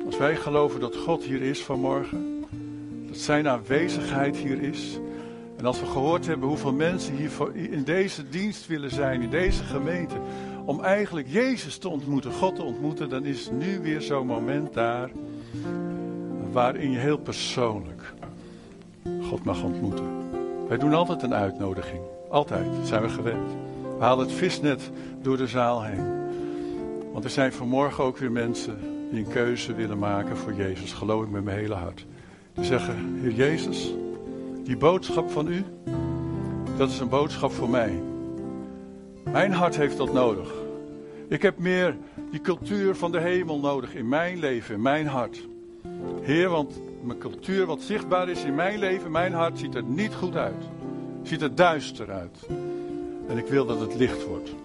[0.05, 2.45] Als wij geloven dat God hier is vanmorgen.
[3.07, 4.99] Dat zijn aanwezigheid hier is.
[5.57, 9.63] En als we gehoord hebben hoeveel mensen hier in deze dienst willen zijn, in deze
[9.63, 10.15] gemeente
[10.67, 15.09] om eigenlijk Jezus te ontmoeten, God te ontmoeten, dan is nu weer zo'n moment daar
[16.51, 18.13] waarin je heel persoonlijk
[19.21, 20.05] God mag ontmoeten.
[20.67, 22.01] Wij doen altijd een uitnodiging.
[22.29, 23.51] Altijd, zijn we gewend.
[23.97, 24.91] We halen het visnet
[25.21, 26.05] door de zaal heen.
[27.11, 28.79] Want er zijn vanmorgen ook weer mensen
[29.11, 30.93] die een keuze willen maken voor Jezus.
[30.93, 32.05] Geloof ik met mijn hele hart.
[32.53, 33.93] Die zeggen, Heer Jezus,
[34.63, 35.63] die boodschap van u,
[36.77, 38.01] dat is een boodschap voor mij.
[39.31, 40.53] Mijn hart heeft dat nodig.
[41.27, 41.97] Ik heb meer
[42.31, 45.47] die cultuur van de hemel nodig in mijn leven, in mijn hart.
[46.21, 50.13] Heer, want mijn cultuur wat zichtbaar is in mijn leven, mijn hart, ziet er niet
[50.13, 50.63] goed uit.
[51.23, 52.47] Ziet er duister uit.
[53.27, 54.55] En ik wil dat het licht wordt.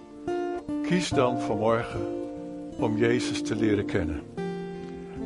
[0.82, 2.06] Kies dan vanmorgen
[2.78, 4.22] om Jezus te leren kennen.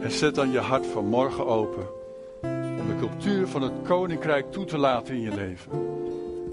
[0.01, 1.87] En zet dan je hart vanmorgen open
[2.79, 5.71] om de cultuur van het koninkrijk toe te laten in je leven.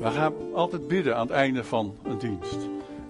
[0.04, 2.54] We gaan altijd bidden aan het einde van een dienst.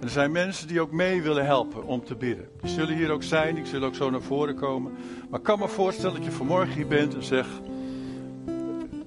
[0.00, 2.48] En er zijn mensen die ook mee willen helpen om te bidden.
[2.60, 4.92] Die zullen hier ook zijn, die zullen ook zo naar voren komen.
[5.30, 7.60] Maar ik kan me voorstellen dat je vanmorgen hier bent en zegt: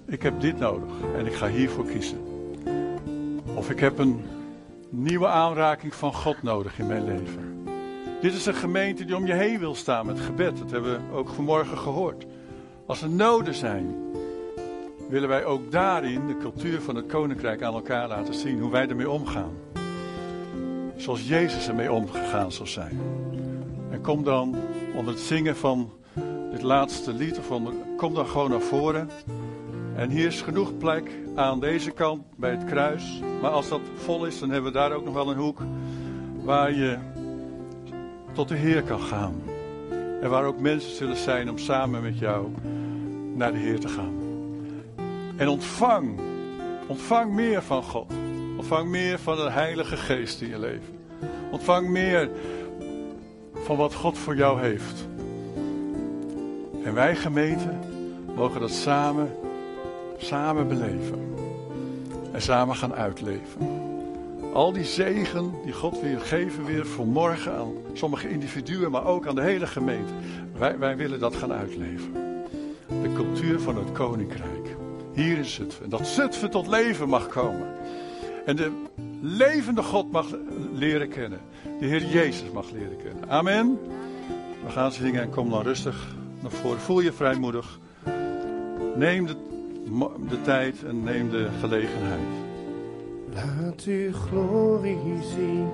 [0.05, 2.17] Ik heb dit nodig en ik ga hiervoor kiezen.
[3.53, 4.25] Of ik heb een
[4.89, 7.65] nieuwe aanraking van God nodig in mijn leven.
[8.21, 10.57] Dit is een gemeente die om je heen wil staan met gebed.
[10.57, 12.25] Dat hebben we ook vanmorgen gehoord.
[12.85, 13.95] Als er noden zijn,
[15.09, 18.59] willen wij ook daarin de cultuur van het koninkrijk aan elkaar laten zien.
[18.59, 19.51] Hoe wij ermee omgaan.
[20.95, 22.99] Zoals Jezus ermee omgegaan zal zijn.
[23.89, 24.55] En kom dan
[24.95, 25.91] onder het zingen van
[26.51, 27.51] dit laatste lied, of
[27.97, 29.09] kom dan gewoon naar voren.
[29.95, 33.21] En hier is genoeg plek aan deze kant bij het kruis.
[33.41, 35.59] Maar als dat vol is, dan hebben we daar ook nog wel een hoek
[36.43, 36.97] waar je
[38.33, 39.41] tot de Heer kan gaan.
[40.21, 42.47] En waar ook mensen zullen zijn om samen met jou
[43.35, 44.16] naar de Heer te gaan.
[45.37, 46.19] En ontvang,
[46.87, 48.11] ontvang meer van God.
[48.57, 50.99] Ontvang meer van de Heilige Geest in je leven.
[51.51, 52.29] Ontvang meer
[53.53, 55.07] van wat God voor jou heeft.
[56.83, 57.69] En wij gemeente
[58.35, 59.31] mogen dat samen,
[60.17, 61.35] samen beleven.
[62.31, 63.85] En samen gaan uitleven.
[64.53, 69.27] Al die zegen die God weer geven weer voor morgen aan sommige individuen, maar ook
[69.27, 70.13] aan de hele gemeente.
[70.57, 72.13] Wij, wij willen dat gaan uitleven.
[73.01, 74.56] De cultuur van het koninkrijk.
[75.17, 75.83] Hier in Zutphen.
[75.83, 77.67] En dat Zutphen tot leven mag komen.
[78.45, 78.71] En de
[79.21, 80.25] levende God mag
[80.73, 81.39] leren kennen.
[81.79, 83.29] De Heer Jezus mag leren kennen.
[83.29, 83.79] Amen.
[84.65, 86.79] We gaan zingen en kom dan rustig naar voren.
[86.79, 87.79] Voel je vrijmoedig.
[88.95, 89.35] Neem de,
[90.29, 92.27] de tijd en neem de gelegenheid.
[93.33, 95.69] Laat uw glorie zien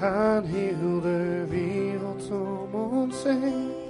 [0.00, 3.85] aan heel de wereld om ons heen.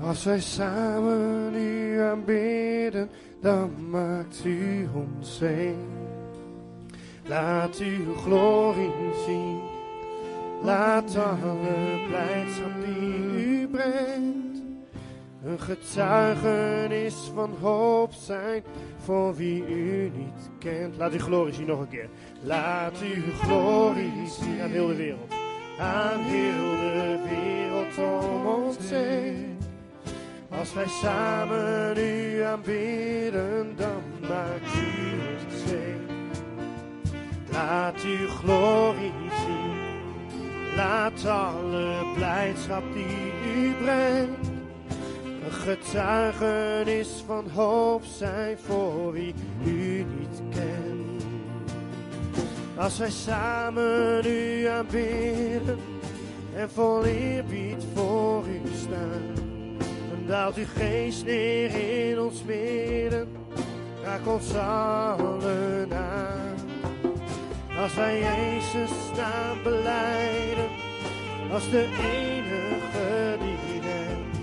[0.00, 3.08] Als wij samen u aanbidden,
[3.40, 5.88] dan maakt u ons heen.
[7.26, 8.90] Laat uw glorie
[9.26, 9.60] zien,
[10.62, 14.62] laat alle blijdschap die u brengt.
[15.44, 18.62] Een getuigenis van hoop zijn
[18.98, 20.96] voor wie u niet kent.
[20.96, 22.08] Laat uw glorie zien nog een keer.
[22.42, 25.32] Laat uw glorie zien aan heel de wereld.
[25.78, 29.55] Aan heel de wereld om ons heen.
[30.48, 34.88] Als wij samen u aanbidden, dan maakt u
[35.44, 36.06] ons heen.
[37.52, 39.12] Laat uw glorie
[39.46, 39.76] zien.
[40.76, 44.50] Laat alle blijdschap die u brengt.
[45.44, 49.34] Een getuigenis van hoop zijn voor wie
[49.64, 51.26] u niet kent.
[52.76, 55.78] Als wij samen u aanbidden
[56.54, 59.45] en vol eerbied voor u staan.
[60.26, 61.70] Daalt uw geest neer
[62.10, 63.28] in ons midden.
[64.02, 66.54] Raak ons allen aan.
[67.78, 70.68] Als wij Jezus naam beleiden,
[71.52, 74.38] als de enige die redt,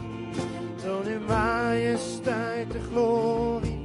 [0.83, 3.79] toon in majesteit de glorie,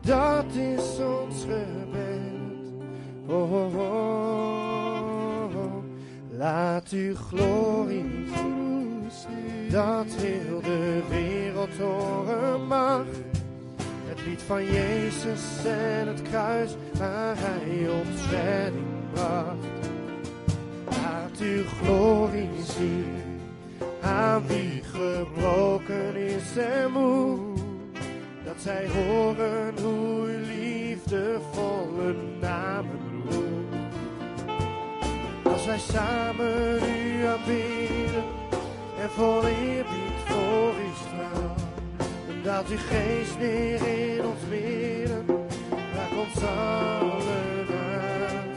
[0.00, 2.22] dat is ons gebed.
[3.26, 4.22] Oh, oh.
[6.42, 8.81] laat uw glorie zien,
[9.70, 13.04] dat heel de wereld horen mag.
[14.04, 19.90] Het lied van Jezus en het kruis waar hij ons redding bracht.
[20.84, 23.06] Laat uw glorie zien
[24.02, 27.38] aan wie gebroken is en moe.
[28.44, 33.00] Dat zij horen hoe uw liefdevolle namen
[33.30, 33.76] roept.
[35.42, 38.40] Als wij samen u aanbidden
[39.02, 41.54] en vol eerbied voor u staan.
[42.26, 45.24] Dan daalt uw geest neer in ons midden,
[45.94, 48.48] raak ons allen aan.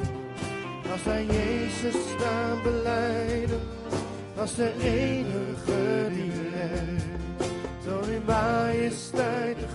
[0.91, 3.61] Als wij Jezus staan beleiden,
[4.37, 7.03] als de enige die redt.
[7.85, 9.65] Toon in majesteit de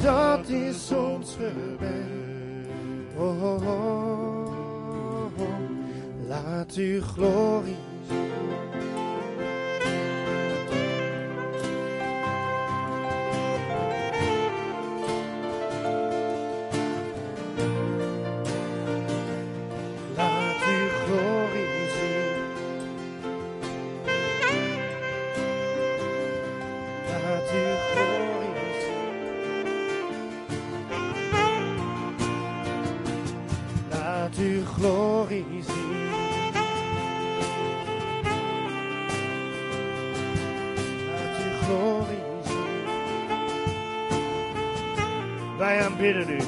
[0.00, 2.16] dat dat is ons gebed.
[3.16, 4.46] Oh, oh, oh,
[5.38, 5.60] oh.
[6.28, 8.97] laat uw glorie うん。
[46.16, 46.38] U.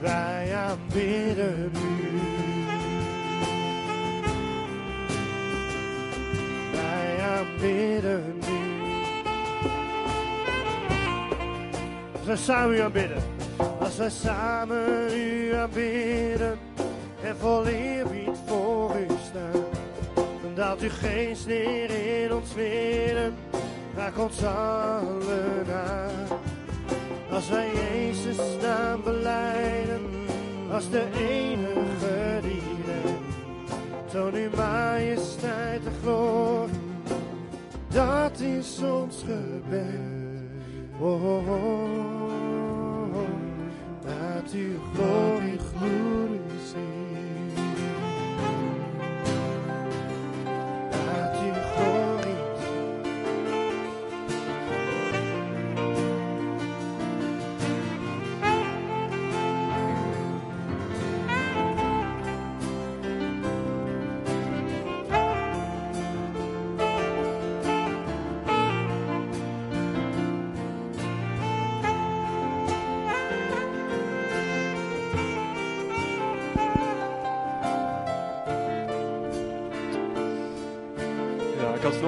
[0.00, 2.20] Wij aanbidden u.
[6.72, 8.76] Wij aanbidden u.
[12.16, 13.22] Als wij samen u aanbidden.
[13.80, 16.58] Als wij samen u aanbidden.
[17.22, 19.64] En vol eerbied voor u staan.
[20.14, 21.90] Dan daalt uw geest neer
[22.22, 23.34] in ons midden.
[23.96, 26.37] Raak ons allen aan.
[27.38, 30.00] Als wij Jezus naam beleiden,
[30.72, 34.12] als de enige die redt.
[34.12, 36.74] Toon uw majesteit en glorie,
[37.88, 40.50] dat is ons gebed.
[41.00, 41.60] Oh, oh, oh,
[43.14, 43.28] oh.
[44.04, 45.07] laat uw glorie,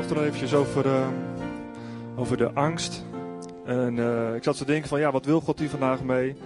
[0.02, 1.08] vanochtend nog eventjes over, eh,
[2.16, 3.04] over de angst.
[3.64, 6.36] En eh, ik zat te denken van, ja, wat wil God hier vandaag mee?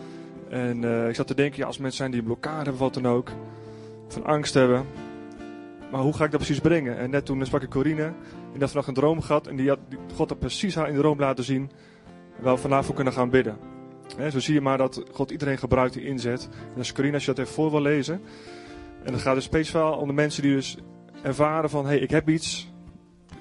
[0.48, 3.06] En eh, ik zat te denken, ja, als mensen zijn die blokkade hebben, wat dan
[3.06, 3.30] ook,
[4.08, 4.86] van angst hebben.
[5.90, 6.98] Maar hoe ga ik dat precies brengen?
[6.98, 8.12] En net toen sprak ik Corine,
[8.52, 9.46] en had vannacht een droom gehad.
[9.46, 9.78] En die had
[10.16, 11.70] God had precies haar in de droom laten zien,
[12.40, 13.56] waar we vandaag voor kunnen gaan bidden.
[14.16, 16.48] Hè, zo zie je maar dat God iedereen gebruikt die inzet.
[16.72, 18.20] En als Corine, als je dat even voor wil lezen.
[19.02, 20.76] En dan gaat het speciaal om de mensen die dus
[21.22, 22.72] ervaren van, hé, hey, ik heb iets,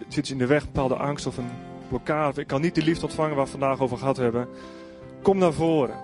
[0.08, 1.50] zit in de weg, een bepaalde angst of een
[1.88, 2.42] blokkade.
[2.42, 4.48] Ik kan niet die liefde ontvangen waar we vandaag over gehad hebben.
[5.22, 5.96] Kom naar voren.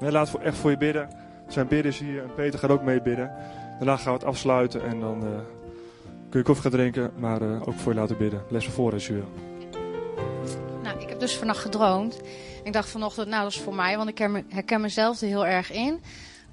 [0.00, 1.08] Laat voor, echt voor je bidden.
[1.48, 3.30] Zijn bidders hier en Peter gaat ook mee bidden.
[3.78, 5.28] Daarna gaan we het afsluiten en dan eh,
[6.30, 8.42] kun je koffie gaan drinken, maar eh, ook voor je laten bidden.
[8.48, 9.28] Lees me voor als je wil.
[10.82, 12.20] Nou, ik heb dus vannacht gedroomd.
[12.64, 14.18] Ik dacht vanochtend, nou dat is voor mij, want ik
[14.48, 16.00] herken mezelf er heel erg in.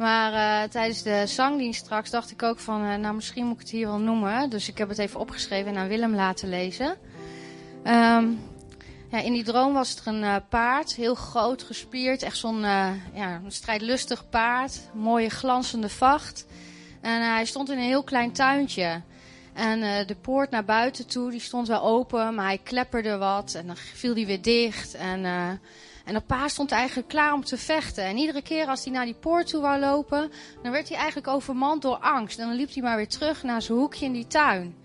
[0.01, 3.59] Maar eh, tijdens de zangdienst straks dacht ik ook van, eh, nou misschien moet ik
[3.59, 4.49] het hier wel noemen.
[4.49, 6.97] Dus ik heb het even opgeschreven en aan Willem laten lezen.
[7.83, 8.27] Ehm,
[9.11, 12.23] ja, in die droom was er een eh, paard, heel groot, gespierd.
[12.23, 12.61] Echt zo'n
[13.13, 16.45] ja, strijdlustig paard, mooie glanzende vacht.
[17.01, 19.01] En hij stond in een heel klein tuintje.
[19.53, 23.67] En de poort naar buiten toe, die stond wel open, maar hij klepperde wat en
[23.67, 24.93] dan viel die weer dicht.
[24.93, 25.25] En,
[26.05, 28.03] en dat paard stond eigenlijk klaar om te vechten.
[28.03, 30.31] En iedere keer als hij naar die poort toe wou lopen,
[30.61, 32.39] dan werd hij eigenlijk overmand door angst.
[32.39, 34.75] En dan liep hij maar weer terug naar zijn hoekje in die tuin.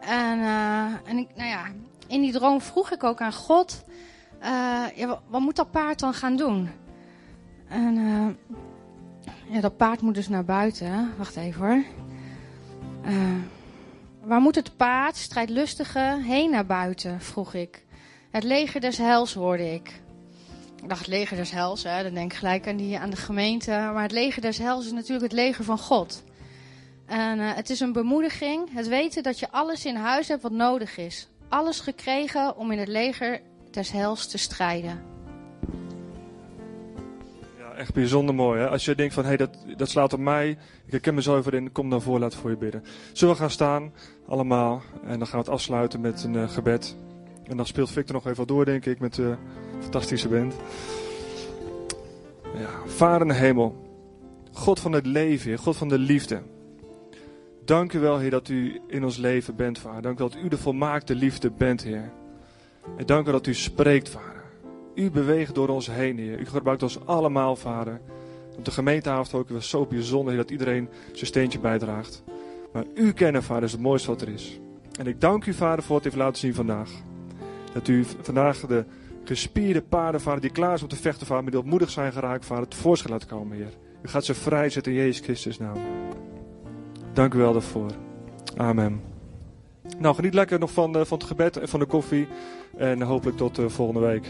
[0.00, 1.64] En, eh, en ik, nou ja,
[2.06, 3.84] in die droom vroeg ik ook aan God,
[4.38, 6.70] eh, ja, wat, moet dat paard dan gaan doen?
[7.68, 8.54] En eh,
[9.54, 11.12] ja, dat paard moet dus naar buiten.
[11.16, 11.82] Wacht even hoor.
[14.22, 17.20] Waar moet het paard, strijdlustige, heen naar buiten?
[17.20, 17.84] vroeg ik.
[18.30, 20.00] Het leger des hels hoorde ik.
[20.86, 23.70] Ik dacht, leger des hels, hè, dan denk ik gelijk aan, die, aan de gemeente.
[23.70, 26.24] Maar het leger des hels is natuurlijk het leger van God.
[27.06, 30.52] En eh, het is een bemoediging, het weten dat je alles in huis hebt wat
[30.52, 31.28] nodig is.
[31.48, 35.02] Alles gekregen om in het leger des hels te strijden.
[37.58, 38.60] Ja, echt bijzonder mooi.
[38.60, 38.68] Hè?
[38.68, 40.50] Als je denkt van, hé, hey, dat, dat slaat op mij.
[40.84, 41.72] Ik herken mezelf erin.
[41.72, 42.84] Kom dan voor, laat voor je bidden.
[43.12, 43.92] Zullen we gaan staan,
[44.28, 44.82] allemaal.
[45.04, 46.96] En dan gaan we het afsluiten met een eh, gebed.
[47.44, 49.36] En dan speelt Victor nog even door, denk ik, met de
[49.80, 50.54] fantastische band.
[52.54, 53.84] Ja, Vader in de hemel.
[54.52, 56.42] God van het leven, Heer, God van de liefde.
[57.64, 60.02] Dank u wel, Heer, dat u in ons leven bent, Vader.
[60.02, 62.12] Dank u wel dat u de volmaakte liefde bent, Heer.
[62.96, 64.44] En dank u dat u spreekt, Vader.
[64.94, 66.38] U beweegt door ons heen, Heer.
[66.38, 68.00] U gebruikt ons allemaal, Vader.
[68.56, 72.22] Op de gemeenteavond ook was zo bijzonder, Heer, dat iedereen zijn steentje bijdraagt.
[72.72, 74.60] Maar u kennen, Vader, is het mooiste wat er is.
[74.98, 76.90] En ik dank u, Vader, voor wat u heeft laten zien vandaag.
[77.72, 78.84] Dat u vandaag de
[79.26, 82.44] gespierde paarden, vader, die klaar zijn om te vechten, vader, maar die opmoedig zijn geraakt,
[82.44, 83.72] vader, tevoorschijn laten komen, Heer.
[84.02, 85.76] U gaat ze vrijzetten in Jezus Christus naam.
[87.12, 87.90] Dank u wel daarvoor.
[88.56, 89.00] Amen.
[89.98, 92.28] Nou, geniet lekker nog van, eh, van het gebed en van de koffie.
[92.76, 94.26] En hopelijk tot uh, volgende week.